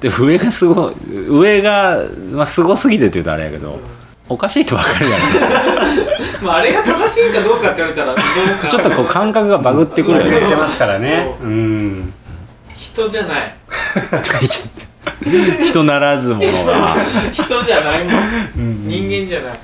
[0.00, 0.08] で。
[0.08, 0.94] 上がすごい
[1.28, 1.98] 上が、
[2.32, 3.80] まあ、すごすぎてって言うとあれやけど
[4.28, 5.20] おかしいと分かるやん
[6.42, 11.34] まああれが正しいかどうかって言われたらどうかちょっとこう感覚がバグってくるよねてますからね。
[11.42, 11.46] う。
[11.46, 12.12] ん。
[12.76, 13.54] 人じゃない。
[15.64, 16.96] 人ならずものが。
[17.32, 18.88] 人じゃないもん。
[18.88, 19.58] 人間じゃない、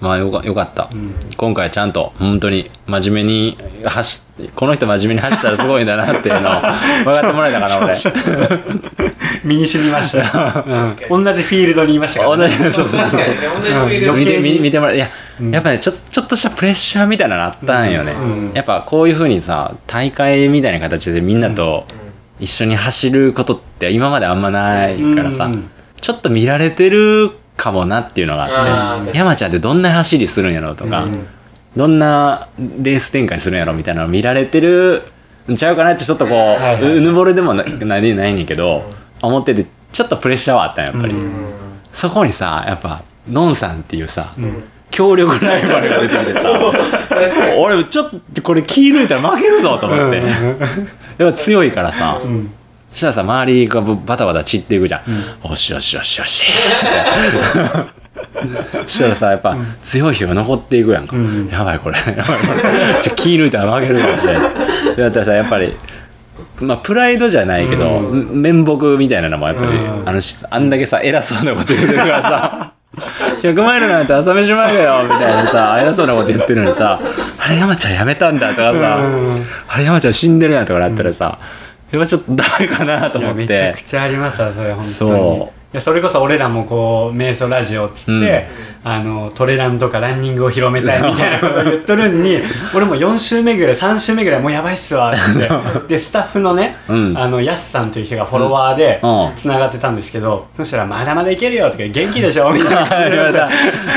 [0.00, 6.60] まあよかよかった、ん今回ちゃんと本当に真面目に走っこの人真面目に走ったらすごいんだなっていうのを
[7.04, 7.96] 分かってもらえたかな俺。
[9.44, 10.64] 身に染みました、
[11.08, 18.52] うん、同じフィールドにいましたから、ね、同じそうそうそう確かにね同じフィールド見て余計に見見てもらえいや、やっぱねちょちょっとしたプレッシャーみたいなのあったんよね、うん。
[18.54, 21.86] やっぱこういうふうにさ大会みたいな形でみんなと
[22.40, 25.70] 一緒に走ることって今まであんまないからさ、うん。
[26.00, 31.26] ちょっと見られてるかもなっていうのがあって山ちゃんってどんな走りするんやろうとか、うん。
[31.76, 35.02] どんなレース展開するんやろみたいなの見られてる
[35.50, 36.96] んちゃうかなってちょっとこう、はいはい。
[36.96, 38.46] うぬぼれでもなないないねん。
[38.46, 38.90] けど、
[39.22, 41.30] 思っててちょっとプレッシャーはあったんやっぱり、うん。
[41.92, 46.76] そこにさやっぱのんさんっていうさ、ん強力ライバルが出てきてさ。
[47.58, 50.22] 俺ちょっとこれ気抜いたら負けるぞと思って、
[51.18, 52.50] やっぱ強いからさ、ん。
[52.90, 56.44] そしたらさ周りがバタバタ散っていくじゃん、よしよしよしよし。
[58.86, 61.48] そしたらさやっぱ強い人が残っていくやんか、ん。
[61.50, 61.96] やばいこれ。
[61.96, 63.02] やばいこれ。
[63.02, 64.42] ちょ気抜いたら負けるかもしれない
[64.96, 65.74] だったらさやっぱり
[66.60, 70.08] まあプライドじゃないけど、面目みたいなのもやっぱり、うん。
[70.08, 72.72] あのしあんだけさ偉そうなこと言ってるからさ
[73.52, 77.00] 100マイルなんて朝飯前だよ みたいなさ偉そうなこと言ってるのにさ
[77.38, 78.98] あれ山ちゃんやめたんだとかさ、
[79.68, 81.38] あれ山ちゃん死んでるやんとかなったらさ、
[81.92, 83.46] やっぱちょっとダメかなと思って。
[83.46, 84.90] めちゃくちゃありますわそれ本当に。
[84.92, 88.66] そういやそれこそ俺らもこう瞑想ラジオっつって、うん。
[88.88, 92.40] あのトレランとかランニングを広めたいみたいなことを言っとるんに
[92.72, 95.16] 俺も4週目ぐらい3週目ぐらいもうやばいっすわっ
[95.88, 95.88] て。
[95.88, 97.18] でスタッフのね、うん。
[97.18, 99.36] あのヤスさんという人がフォロワーでうん。
[99.36, 102.86] つながってたんですけど、そしたら「まだまだいけるよ」とか「元気でしょ」みたいな。
[102.86, 103.50] 感じで言われた。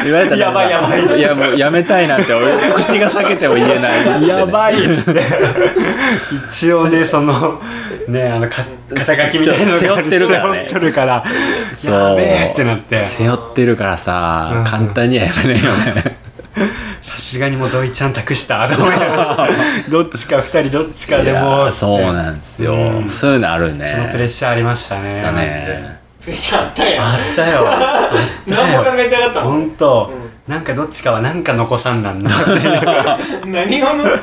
[0.04, 1.20] 言われたやばいやばい。
[1.20, 4.28] いやもうやめたいなんて俺口が裂けても言えない。
[4.28, 5.22] やばいって。
[6.50, 7.62] 一応ねその
[8.10, 10.67] ねあのか肩書きみたいなのが背負ってるからね。
[10.67, 11.24] 背負ってるから。
[11.74, 11.93] そう。
[11.93, 12.98] やべえってなって。
[12.98, 14.63] 背負ってるからさ、うん。
[14.65, 16.17] 簡単にはやめないよね。
[17.04, 19.50] さすがにもう土井ちゃん託したと思いながら
[19.88, 23.10] どっちか二人どっちかでもーそうなんですよ、うん。
[23.10, 23.93] そういうのあるね。
[23.95, 25.22] そのプレッシャーありましたね。
[25.22, 26.00] だね。
[26.22, 27.69] プレッシャーあったあったよ。
[27.69, 30.12] あった何も考よえてなかったもん本当、
[30.48, 32.52] なんかどっちかはなんか残さんなんだって
[33.48, 34.19] ね何をのえ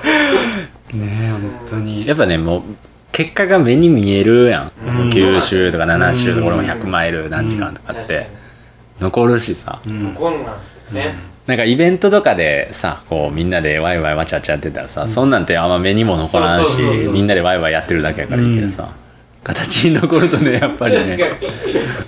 [0.92, 2.06] 本当に。
[2.06, 2.62] やっぱねもう
[3.16, 5.08] 結果が目に見えるやん、うん。
[5.08, 6.54] 9周とか7周とかうん。
[6.54, 8.28] 俺も100マイル何時間とかって。
[9.00, 10.12] 残るしさ、うん。
[10.12, 11.14] 残んなんすよね。
[11.46, 18.90] なんかイベントとかでさこうみんなでワイワイわちゃわちゃやってたらさ、そんなんてあんま目にも残らんしみんなでワイワイやってるだけやからいいけどさ、
[19.46, 21.16] 形に残るとねやっぱりね。
[21.16, 21.22] に。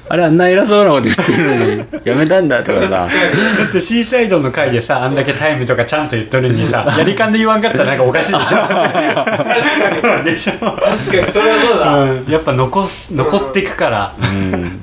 [0.09, 2.89] あれあんな偉そうなこと言ってるのにやめたんだとかさ。
[2.89, 10.25] だってシーサイドの回でさあんだけタイムとかちゃんと言っとるのにさ やり勘で言わんかったらなんかおかしいでしょ確かに。
[10.25, 10.97] でしょ、確かに。
[10.99, 14.15] それはそうだ、うん、やっぱ残す残っていくから。
[14.21, 14.81] うん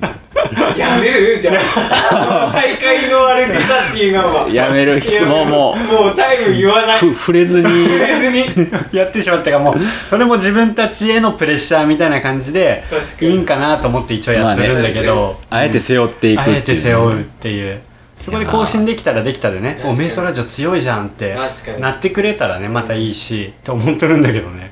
[0.78, 1.54] やめるじゃ
[2.12, 4.50] あ大会のあれ出たっていうのは。
[4.50, 5.46] やめるいやもう。
[5.46, 7.00] ももうタイム言わない。
[7.00, 7.86] 触れずに。
[7.86, 8.70] 触れずに。
[8.92, 9.76] やってしまったからもう
[10.10, 12.84] それも自分たちへのプレッシャーみたいな感じで
[13.22, 17.80] いいんかなと思って一応やってるんだけど、あえて背負っていくあえっていうて背負うっていう。
[18.22, 19.80] そこで更新できたらできたでね。
[19.86, 21.38] おメイソラジオ強いじゃんって
[21.80, 24.72] なってくれたらねまたいいしと思ってるんだけどね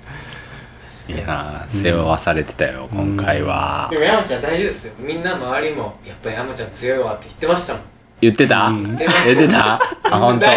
[1.10, 3.88] いやー背負わされてたよ今回は。
[3.92, 4.94] でも山ちゃん大丈夫ですよ。
[5.00, 7.82] みんな周りもやっぱ山ちゃん強いわって言ってましたもん。
[8.22, 8.68] 言ってた？
[8.68, 9.00] うん言っ
[9.38, 9.74] てた？
[9.76, 9.80] あ
[10.18, 10.48] 本当。
[10.50, 10.54] あ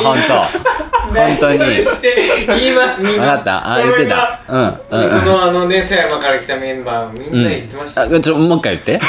[0.00, 0.34] 本当。
[1.12, 1.58] 本当に。
[1.58, 1.80] 言
[2.72, 3.36] いますみんな。
[3.36, 3.72] 分かった？
[3.74, 4.40] あ言ってた？
[4.48, 5.20] うんうんうん。
[5.20, 8.92] このあのね富山から来たメンバーみんな言ってました、あちょもう一回言って。
[8.92, 9.06] だか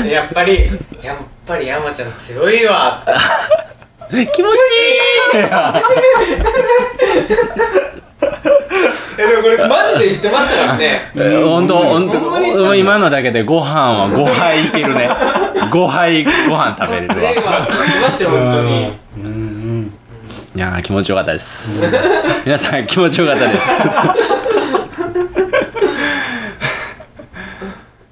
[0.00, 0.68] らやっぱり
[1.00, 1.16] やっ
[1.46, 3.12] ぱり山ちゃん強いわって。
[4.34, 5.44] 気持ちいい
[9.68, 11.10] マジで言ってましたからね。
[11.44, 15.08] 本当本当す今のだけでご飯は5杯いけるね。
[15.70, 17.14] 5杯ご飯食べれるわ。
[17.16, 19.04] わって言ってますよ本当に。
[20.56, 21.84] いやー気持ちよかったです。
[22.44, 23.70] 皆さん気持ちよかったです。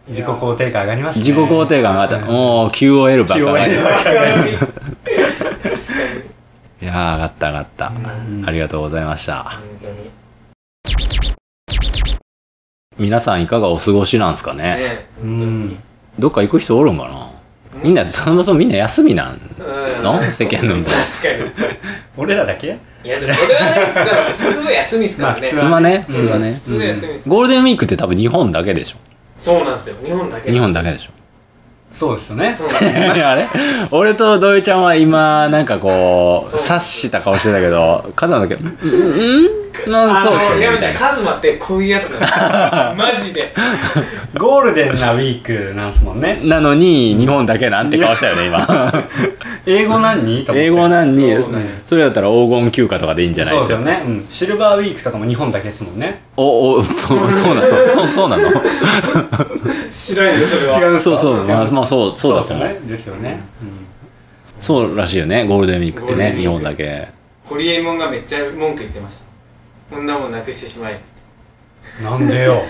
[0.08, 1.20] 自己肯定感上がりますね。
[1.20, 2.26] 自己肯定感が上がった。
[2.26, 4.10] もう QOL ばっか上がってる QOL 確か
[4.44, 4.50] に。
[6.82, 7.88] いやー上がった上がった。
[7.90, 8.44] ん。
[8.44, 9.44] ありがとうございました。
[9.44, 10.21] 本当に
[13.02, 14.62] 皆さんいかがお過ごしなんですかね？
[14.62, 15.76] ねうん。
[16.18, 17.30] どっか行く人おるんかな？
[17.82, 19.40] みんなそもそもみんな休みなん？
[19.58, 20.02] うん。
[20.04, 20.32] の？
[20.32, 21.62] 世間のみんな確か
[22.16, 22.68] 俺らだけ？
[22.68, 23.74] にいやでもそれはね
[24.36, 25.52] 普通は休みですからね。
[25.52, 26.04] まあ普通はね。
[26.06, 26.52] 普通はね。
[26.54, 27.28] 普通は休みです。
[27.28, 28.98] ゴールデンウィークって多分日本だけでしょ。
[29.36, 29.96] そうなんですよ。
[30.04, 31.10] 日本だけ日本だけでしょ。
[31.90, 32.54] そうですよね。
[32.54, 33.26] そうなんですよ。
[33.28, 33.48] あれ？
[33.90, 38.68] 俺と土井ちゃんは今なんかこう察した顔してたけどカズマだけ「うんう
[39.48, 39.61] ん？
[39.86, 42.44] あの山ちゃんカズマってこういうやつなんですよ。
[42.96, 43.54] マジで。
[44.38, 46.40] ゴールデンなウィークなんすもんね。
[46.42, 48.66] なのに日本だけなんて顔したよね今。
[49.66, 51.82] 英語何に英語なんにそうね。
[51.86, 53.54] それだったら黄金休暇とかでいいんじゃない？
[53.54, 56.22] そうですよね、うん、シルバーウィークとかも日本だけですもんね。
[56.36, 57.30] おおそうなの？
[57.94, 58.50] そうそうなの？
[59.90, 60.92] 知らんよそれは。
[60.92, 61.16] 違うそう。
[61.16, 61.44] そう。
[61.46, 63.40] まあまあそうそうだとです思うですよね、
[64.60, 65.44] そうらしいよね。
[65.44, 67.08] ゴールデンウィークってね日本だけ。
[67.44, 69.24] ホリエモンがめっちゃ文句言ってました
[69.92, 70.94] こんなもんなくしてしまえ。
[70.94, 71.02] っつっ
[71.98, 72.62] うん、なんでよ。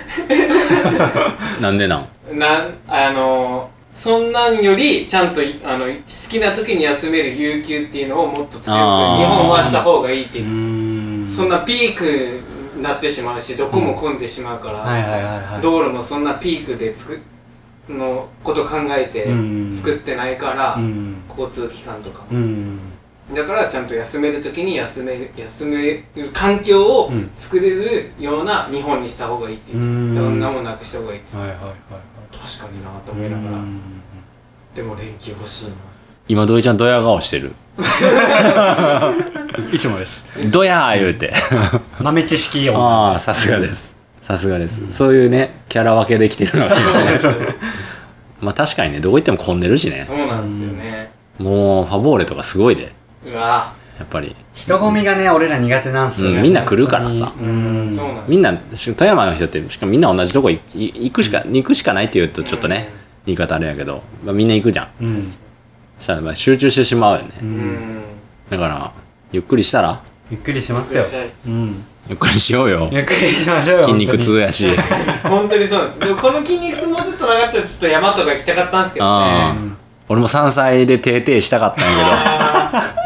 [1.61, 2.05] なんでなん？
[2.29, 5.93] てなんあのそんなんよりちゃんといあの好
[6.31, 10.43] きな時に休める有給っていうのをもっと強く日本はした方がいいってう。
[10.43, 12.41] いう、そんなピーク
[12.77, 15.63] になってしまうしどこも混んでしまうから、はいはいはいはい。
[15.63, 17.21] 道路のそんなピークでつく
[17.89, 19.71] のこと考えてうん。
[19.73, 21.23] 作ってないから、うん。
[21.29, 22.79] 交通機関とかうん
[23.35, 27.31] だからちゃんと休める時に休める休める環境をうん。
[27.37, 29.79] 作れるような日本にした方がいいっていう。
[29.79, 30.15] う、ん。
[30.15, 31.77] いろんなもんなくした方がいいって言ってはいはいはい。
[32.39, 33.81] 確かになと思いながら、うん。
[34.75, 35.73] でも連休欲しいな。
[36.29, 37.53] 今土井ちゃんドヤ顔してる。
[39.73, 40.25] いつもです。
[40.51, 41.33] ドヤー言うて。
[42.01, 43.93] 豆知識をああさすがです。
[44.23, 46.77] さすがです、そういうねキャラ分けできてるのが
[48.41, 50.05] まあ確かにねどこ行っても混んでるしね。
[50.07, 52.93] そうなんですよね、もうファボーレとかすごいで
[53.27, 53.73] うわ。
[53.99, 54.35] やっぱり。
[54.55, 57.27] 人混みがね俺ら苦手なんすよね、うんみんな来るからさ。
[57.39, 57.81] 本当に。
[57.81, 57.89] うん。
[57.89, 58.31] そうなんです。
[58.31, 62.89] みんなし富山の人ってしかもみんな同じとこいい行くしか行くしかないって言うとちょっとね、
[63.27, 65.05] 言い方あれやけど、まあ、みんな行くじゃん。
[65.05, 65.23] うん。
[65.23, 67.53] そしたらまあ集中してしまうよね、ううん。
[67.53, 68.03] ん
[68.51, 68.93] だから
[69.31, 70.01] ゆっくりしたら？
[70.31, 71.05] ゆっくりしますよ。
[71.47, 71.85] うん。
[72.09, 72.89] ゆっくりしようよ。
[72.91, 74.67] ゆっくりしましょうよ筋肉痛やし。
[75.23, 75.67] 本当に。
[75.69, 79.61] そうなんですでもこの筋肉痛もうちょっとなかったらちょっと山とか行きたかったんですけどああ、ね
[80.09, 81.89] 俺も山菜で定々したかったんや
[82.73, 82.95] あ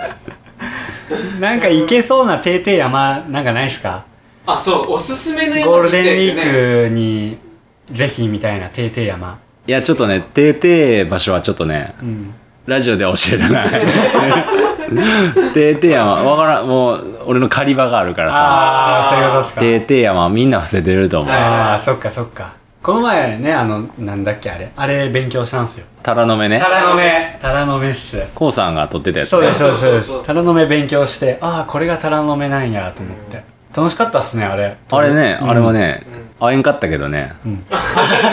[1.40, 4.04] なんか行けそうな定々山なんかないっすか？
[4.46, 7.36] ーあそうおすすめの山ゴールデンウィークに
[7.90, 9.38] ぜひみたいな定々山。
[9.66, 12.34] いやちょっとね定々場所はちょっとねうん。
[12.66, 13.68] ラジオで教えれない。
[15.54, 18.36] 定々山わからんもう俺の狩り場があるからさ。
[18.38, 19.60] ああそういうことっすか。
[19.60, 22.52] 定々山はみんな伏せてると思う、はいああそっかそっか
[22.86, 24.70] この前ねあのなんだっけあれ。
[24.76, 25.86] あれ勉強したんすよ。
[26.04, 26.60] タラの芽ね。
[26.60, 28.16] タラの芽タラの芽っす。
[28.32, 29.30] コウさんが撮ってたやつ。
[29.30, 30.26] そうですそうですそうでそうそうそうす。
[30.28, 33.42] タラの芽勉強してああこれがタラの芽なんやと思って。
[33.76, 34.76] 楽しかったっすねあれ。
[34.88, 35.50] あれね、うん。
[35.50, 36.06] あれはね、
[36.38, 37.32] 会えんかったけどね。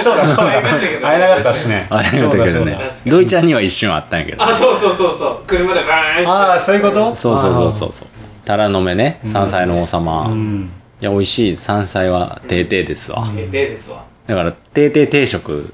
[0.03, 1.87] そうだそうだ会えなかったけど会えなかったっすね。
[1.89, 2.77] 会えんかったけどね。
[3.07, 4.43] 土井ちゃんには一瞬あったんやけど。
[4.43, 5.37] あそうそうそうそう。
[5.47, 6.27] 車でバーンって。
[6.27, 7.15] ああそういうこと？
[7.15, 8.07] そうそうそうそうそう。
[8.45, 9.19] タラの芽ね。
[9.25, 10.69] 山菜の王様、いうん。
[11.01, 11.57] や美味しい。
[11.57, 15.73] 山菜は定々ですわ、えでですわだから定定定食。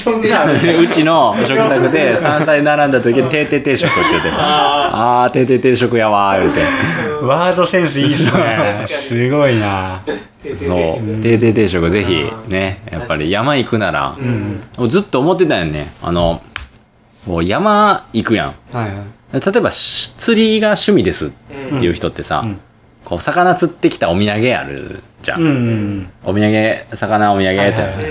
[0.00, 4.36] うちの食卓で山菜並んだ時定定定食って言ってた。
[4.38, 6.60] ああー定定定食やわー言うて。
[7.26, 8.86] ワードセンスいいっすね。
[8.88, 10.00] すごいな。
[10.56, 11.20] そう。
[11.20, 14.16] 定定定食ぜひねやっぱり山行くなら、
[14.78, 15.92] もうずっと思ってたよね。
[16.02, 16.40] あの
[17.26, 18.54] もう山行くやん。
[18.72, 18.94] はいはい。
[19.32, 22.60] 例えばし釣りが趣味ですっていう人ってさ、ん。
[23.04, 28.04] こう魚釣ってきたお土産あるじゃん、うんうんお土産魚お土産って、はいはい。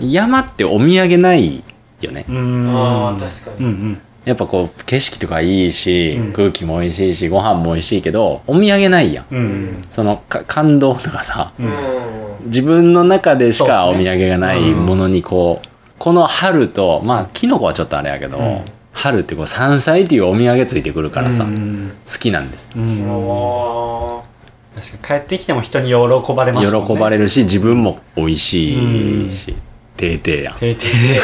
[0.00, 0.10] うん。
[0.10, 1.62] 山ってお土産ない
[2.00, 2.76] よね、うん。
[2.76, 3.66] ああ確かに。
[3.66, 4.00] うんうん。
[4.24, 6.32] やっぱこう景色とかいいし、うん。
[6.32, 9.84] 空気も美味しいしご飯も美味しいけどお土産ないやん、うん。
[9.90, 11.68] そのか感動とかさううん。
[11.68, 11.74] ん
[12.46, 18.60] 自分の中でしかお土産がないものにこうこの春とまあキノコはちょっとあれやけど、うん。
[18.92, 22.70] 春ってこう山菜っていうお土産ついてくるからさ、うん好きなんです。
[22.74, 23.08] うん。
[23.10, 24.24] お
[24.80, 26.86] 確かに帰ってきても人に喜ばれますね。
[26.86, 29.54] 喜ばれるし自分も美味しいし、
[29.96, 30.54] てーてーやん。
[30.58, 31.20] 定定で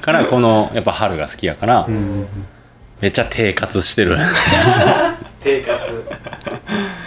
[0.00, 2.26] からこのやっぱ春が好きやから、うん。
[3.00, 4.16] めっちゃ低活してる。
[5.40, 6.04] 生活。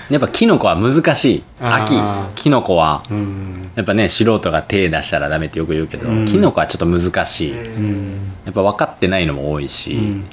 [0.10, 1.44] やっぱキノコは難しい。
[1.62, 1.94] 秋
[2.36, 3.04] キノコは。
[3.10, 3.72] うん。
[3.76, 6.26] やっぱね素人が手出したらダメってよく言うけど、うん。
[6.26, 8.32] キノコはちょっと難しい、やうん。
[8.50, 10.26] っぱ分かってないのも多いし、うん。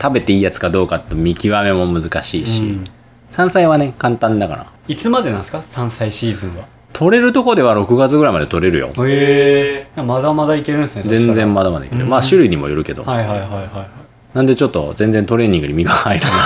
[0.00, 2.84] 食べていいやつかどうかって見極めも難しいし、うん
[3.30, 4.66] 山菜はね簡単だから。
[4.88, 5.62] いつまでなんですか？
[5.62, 6.64] 山菜シーズンは。
[6.92, 8.90] 取れるとこでは6月ぐらいまで取れるよ。
[9.06, 10.02] へえ。
[10.02, 12.10] まだまだいけるんですね全然まだまだいける、うん。
[12.10, 13.86] まあ種類にもよるけど、はいはいはいは
[14.32, 16.38] なんでちょっと全然トレーニングに身が入らない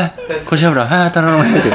[0.00, 0.12] はい
[0.48, 1.68] 腰油はい頼むねって。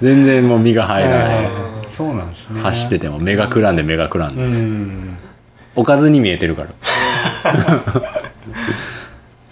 [0.00, 1.48] 全然もう身がい入らない、
[1.94, 2.60] そうなんですね。
[2.60, 5.16] 走ってても目がくらんで目がくらんうで、ん。
[5.76, 6.68] おかずに見えてるから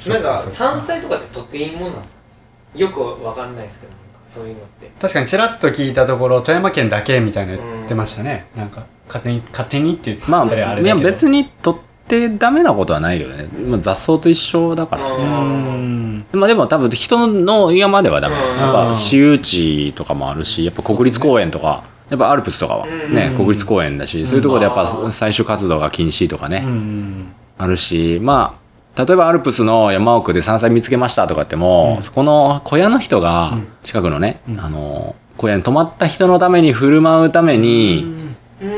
[0.08, 2.78] なんか山菜とかって取っていいもんなんですか？
[2.78, 4.90] よくわかんないですけどなんかそういうのって。
[5.00, 8.46] 確かにちらっと聞いたところ富山県だけみたいな言ってましたね。
[8.56, 11.10] なんか勝手に勝手にって言ってまああいやれだけど。
[11.10, 16.26] 別に取ってダメなことはないよね、まあ、雑草と一緒だからうね、ん。
[16.32, 18.58] まあでも多分人の山ではダメうん。
[18.58, 23.36] やっぱ私有地とかもあるしやっぱ国立公園とかやっぱアルプスとかはねうん。
[23.36, 27.32] 国立公園だしそういうところでやっぱあー採取活動が禁止とかうねん。
[27.58, 28.61] あるしまあ
[28.96, 32.02] 例えばアルプスの山奥で山菜見つけましたとかっても、うん。
[32.02, 33.68] そこの小屋の人がうん。
[33.82, 34.60] 近くのね、うん。
[34.60, 38.04] あの小屋に泊まった人のために振る舞うために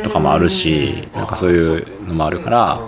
[0.04, 2.78] とかもあるし、なんかそういうのもあるから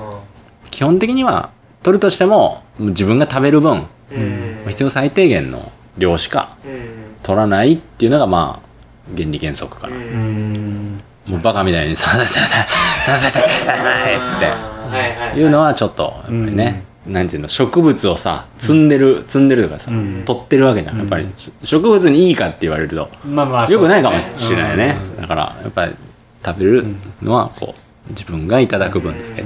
[0.70, 1.50] 基本的には
[1.82, 4.64] 取るとしても自分が食べる分うん。
[4.68, 6.88] 必要最低限の量しかうん。
[7.24, 8.68] 取らないっていうのがまあ
[9.16, 10.02] 原理原則かな、うん。
[10.02, 12.66] うんもうバカみたいに「ささささ
[13.04, 20.22] ささささささ」っつってあーはいはいいうのはちょっとやっぱりね、なんていうの植物をさ積んでる積んでるとかさ、うん。
[20.24, 23.08] 取ってるわけじゃんやっぱり、うん植物にいいかって言われると。
[23.24, 25.94] まあまあよくないかもしれないね、うんだからやっぱり
[26.44, 26.84] 食べる
[27.22, 29.44] のはこう自分がいただく分だけ、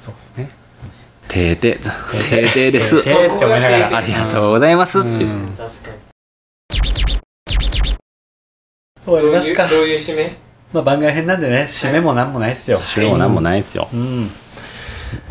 [0.00, 0.50] そうですね。
[1.28, 1.88] てーてーて。
[1.88, 2.98] ーてーです。
[2.98, 3.96] って思いながら。
[3.96, 5.08] ありがとうございますって。
[5.08, 5.46] 言って、うん。
[5.56, 6.06] 確かに
[9.06, 10.36] 終わりますかどういう締め
[10.72, 14.28] まあ番外編なんでね締めもなんもないっすよそれもなんもないっすよ、うん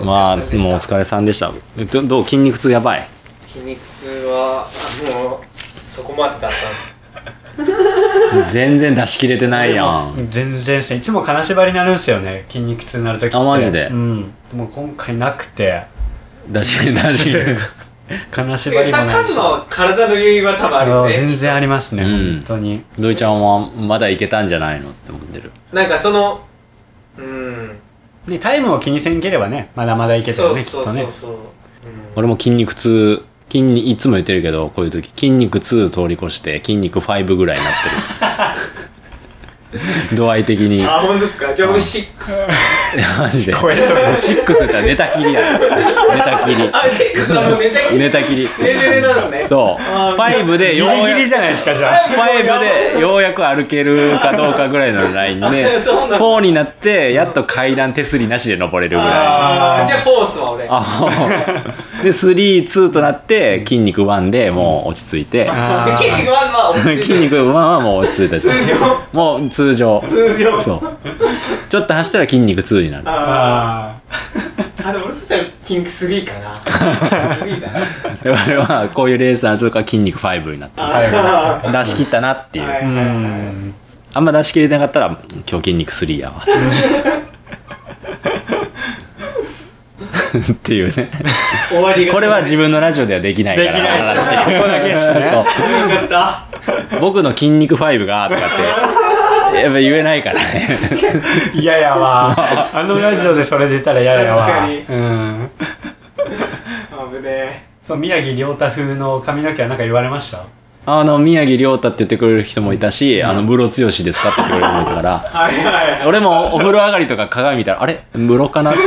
[0.04, 1.52] まあでもお疲れさんでした。
[1.78, 3.08] えどどう筋肉痛やばい。
[3.48, 5.40] 筋肉痛はあもう
[5.86, 6.96] そこまでだったんです。
[8.52, 10.14] 全然出し切れてないやん。
[10.30, 10.98] 全然ですね。
[10.98, 12.46] いつも金縛りになるんですよね。
[12.50, 13.38] 筋肉痛になるときって。
[13.38, 13.88] あマジで？
[13.88, 14.34] うん。
[14.52, 15.84] でも今回なくて。
[16.50, 17.58] 出し切れ出し切れ。
[18.32, 19.14] 金縛りもないし。
[19.14, 22.10] カズの体の余裕は多分あるよあね全然ありますね、うん。
[22.10, 22.84] 本当に。
[23.00, 25.52] 土井ちゃんはまだいけたんじゃないのって思ってる。
[25.72, 26.42] なんかその
[27.18, 27.72] うん
[28.28, 30.96] ねタイムを気にせんければねまだまだいけたよねきっとねそうそう。
[30.96, 31.40] そうそう、うん。
[32.16, 38.85] 俺も筋肉痛筋にいつも言ってるけどこういう時筋肉2通り越して筋肉5ぐらいになってる
[40.16, 40.86] 度合い的に。
[40.86, 41.54] あ本当ですか？
[41.54, 42.06] じゃあ俺6
[43.22, 43.54] マジで。
[43.54, 45.34] 超えとる6やったら寝たきり。
[45.34, 45.42] や
[46.14, 48.00] 寝たきりあ6はもう寝たきり。
[48.00, 48.50] 寝たきり。
[48.60, 49.46] 寝れれなんですね。
[49.48, 49.84] そう。
[49.84, 52.10] あー5でギようやリギリじゃないですかじゃあ。
[52.10, 56.18] 5でようやく歩けるかどうかぐらいのラインでそうなんだ。
[56.20, 59.10] 4になってやっと階段手すりなしで登れるぐら
[59.84, 60.68] いじゃあフォースは俺。
[60.70, 60.84] あ
[62.04, 65.50] で32となって筋肉1でもう落ち着いて。
[65.98, 67.04] 筋肉はまあ落ち着いて。
[67.04, 68.76] 筋肉1はもう落ち着いた通常。
[69.12, 70.03] もう通常。
[70.05, 70.59] 通常。
[70.59, 70.82] そう。
[71.70, 73.03] ちょっと走ったら筋肉2になる。
[73.07, 73.95] あ
[74.84, 76.53] あでも俺そしたら筋肉3かな。
[76.53, 77.80] 3だな。
[78.47, 81.72] 俺はこういうレースのとか筋肉5になった。
[81.72, 82.66] 出し切ったなっていう、
[84.13, 85.18] あんま出し切れてなかったら今
[85.59, 86.36] 日筋肉3やわ。
[90.53, 91.09] っていうね。
[91.70, 92.13] 終わりが。
[92.13, 93.99] これは自分のラジオではできないからできない。
[93.99, 94.30] 話。
[94.45, 95.32] ここだけですね。
[95.32, 96.99] そう。
[96.99, 99.05] 僕の筋肉5がとかって
[99.62, 100.68] やっぱ言えないからね。
[101.56, 102.36] 嫌やわ。
[102.74, 104.45] あのラジオでそれ出たら嫌やわ。
[104.45, 104.86] 確かに。
[104.89, 105.49] うん。
[107.14, 110.39] 危ねそう宮城亮太風の髪の毛は何か言われました？
[110.88, 115.26] あの宮城亮太って言ってくれる人もいたし、あの室剛ですかって言ってくれる人もいたから。
[115.26, 116.08] え はいはいはい。
[116.08, 117.99] 俺もお風呂上がりとか鏡見たらあれ？
[118.16, 118.80] 室かなって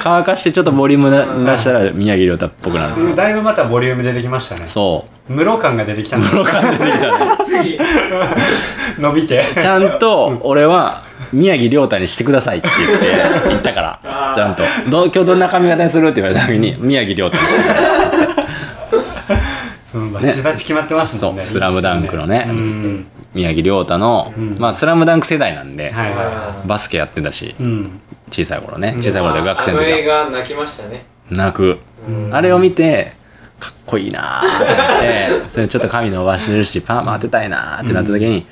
[0.00, 4.66] 乾かしてちょっとボリューム出したら宮城亮太っぽくなるうんだいぶまたボリューム出てきましたね。
[4.66, 5.32] そう。
[5.32, 7.36] 室感が出てきた室感出てきたね。
[7.44, 7.78] 次
[8.98, 9.44] 伸びて。
[9.58, 14.32] ちゃんと俺は宮城亮太にしてくださいって言って言ったから。
[14.34, 14.62] ちゃんと。
[14.86, 17.88] 今日どんな髪型にするって言われた時に宮城亮太にしてください
[19.90, 21.42] そのバチバチ決まってますもんね。
[21.42, 21.52] そう。
[21.52, 22.46] スラムダンクのね。
[22.48, 23.06] うん。
[23.34, 24.56] 宮城亮太の、ん。
[24.58, 27.46] まあスラムダンク世代なんで、はいはいはバスケやってたし。
[27.46, 28.94] いうん小さい頃ね。
[28.98, 29.88] 小さい頃で学生の時は。
[29.98, 31.04] 映画泣きましたね。
[31.30, 32.34] 泣く、うん。
[32.34, 33.12] あれを見て
[33.60, 34.42] かっこいいな。
[34.42, 38.46] ーってそれちょっと髪伸ばしてるしパーマ当てたいなーってなった時に、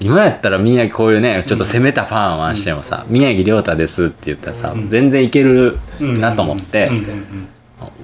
[0.00, 6.90] 今やったら宮城こういうねちょっと攻めたパーマしてもさ、宮城亮太ですって言ったらさ、全然いけるなと思って、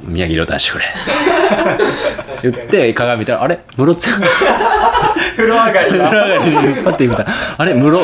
[0.04, 0.84] 宮城亮太にしてくれ。
[2.42, 3.60] 言って鏡見たらあれ？
[3.76, 4.10] 室津？
[5.36, 7.74] 風呂上がり 風呂だ上がりにパッて見たらあれ？
[7.74, 7.98] 室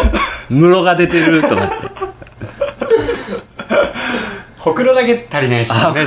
[0.51, 1.75] 室が出てると思って
[4.67, 6.07] ほくろだけ足りないですあよね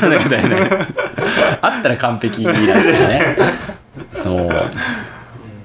[1.62, 3.38] あったら完璧なんですよね。
[4.12, 4.50] そう。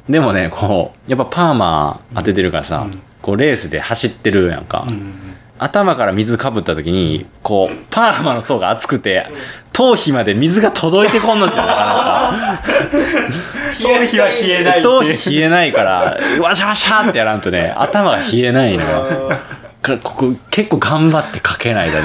[0.09, 2.87] でもねこうやっぱパーマ当ててるからさ、
[3.21, 5.21] こうレースで走ってるやんか、うん
[5.57, 9.29] 頭から水かぶった時にこうパーマの層が厚くて
[9.73, 12.63] 頭皮まで水が届いてこんのですよなかなか。
[13.81, 19.31] 頭皮は冷えない頭皮冷えないからワシャワシャってやらんとね頭が冷えないのよ。
[20.03, 22.03] ここ結構頑張ってかけないとね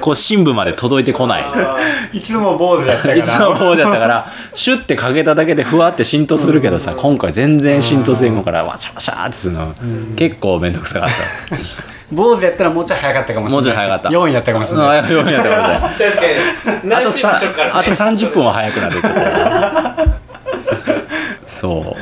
[0.00, 1.42] こう深部まで届いてこない。
[1.42, 1.76] あ
[2.12, 3.16] いつも坊主だったから。
[3.16, 9.74] いつもこうだったからシュッてかけただけでふわって浸透するけどさ今回全然浸透せんからワシャワシャってするの
[10.16, 11.14] 結構面倒くさかった。
[12.12, 14.08] 坊主やったらもうちょい早かったかもしれないもうちょい早かった。
[14.08, 15.78] 4位やったかもしれないあ4やったかもしれない。
[15.78, 16.16] ー確
[16.76, 16.94] かに。
[16.94, 17.40] あとさ
[17.72, 19.08] あと30分は早くなるって
[21.46, 21.96] そ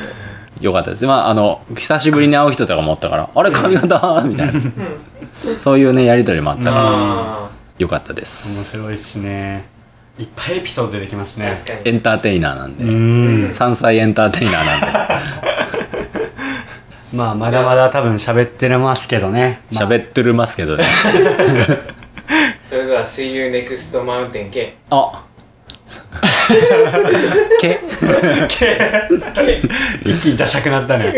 [0.60, 0.64] う。
[0.64, 1.06] よかったです。
[1.06, 4.52] まああの久しぶりに会う人とかもおったから「あれ髪型?」みたいな。
[5.56, 7.48] そういうねやり取りもあったから
[7.78, 9.64] あよかったで面す白いですね。
[10.18, 11.52] いっぱいエピソード出てきますね。
[11.84, 12.84] エンターテイナーなんで。
[12.84, 12.88] う
[13.46, 13.48] ん。
[13.50, 14.86] 山菜エンターテイナーなんで。
[17.14, 19.60] まあまだまだ多分喋ってますけどね。
[19.72, 19.84] まあ。
[19.88, 20.84] 喋ってるますけどね。
[22.64, 25.24] それでは See you next mountain K あ。
[27.60, 27.78] け？
[30.04, 31.14] 一気にダサくなったね。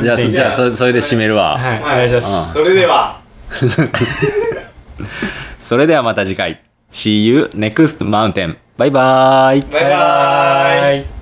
[0.00, 2.54] じゃあじゃあそそれで締めるわ、はいお願いします。
[2.54, 3.18] それでは
[5.60, 6.60] それではまた次回。
[6.92, 9.62] See you next mountain バイバーイ。
[9.72, 11.00] バイバーイ。
[11.00, 11.19] イ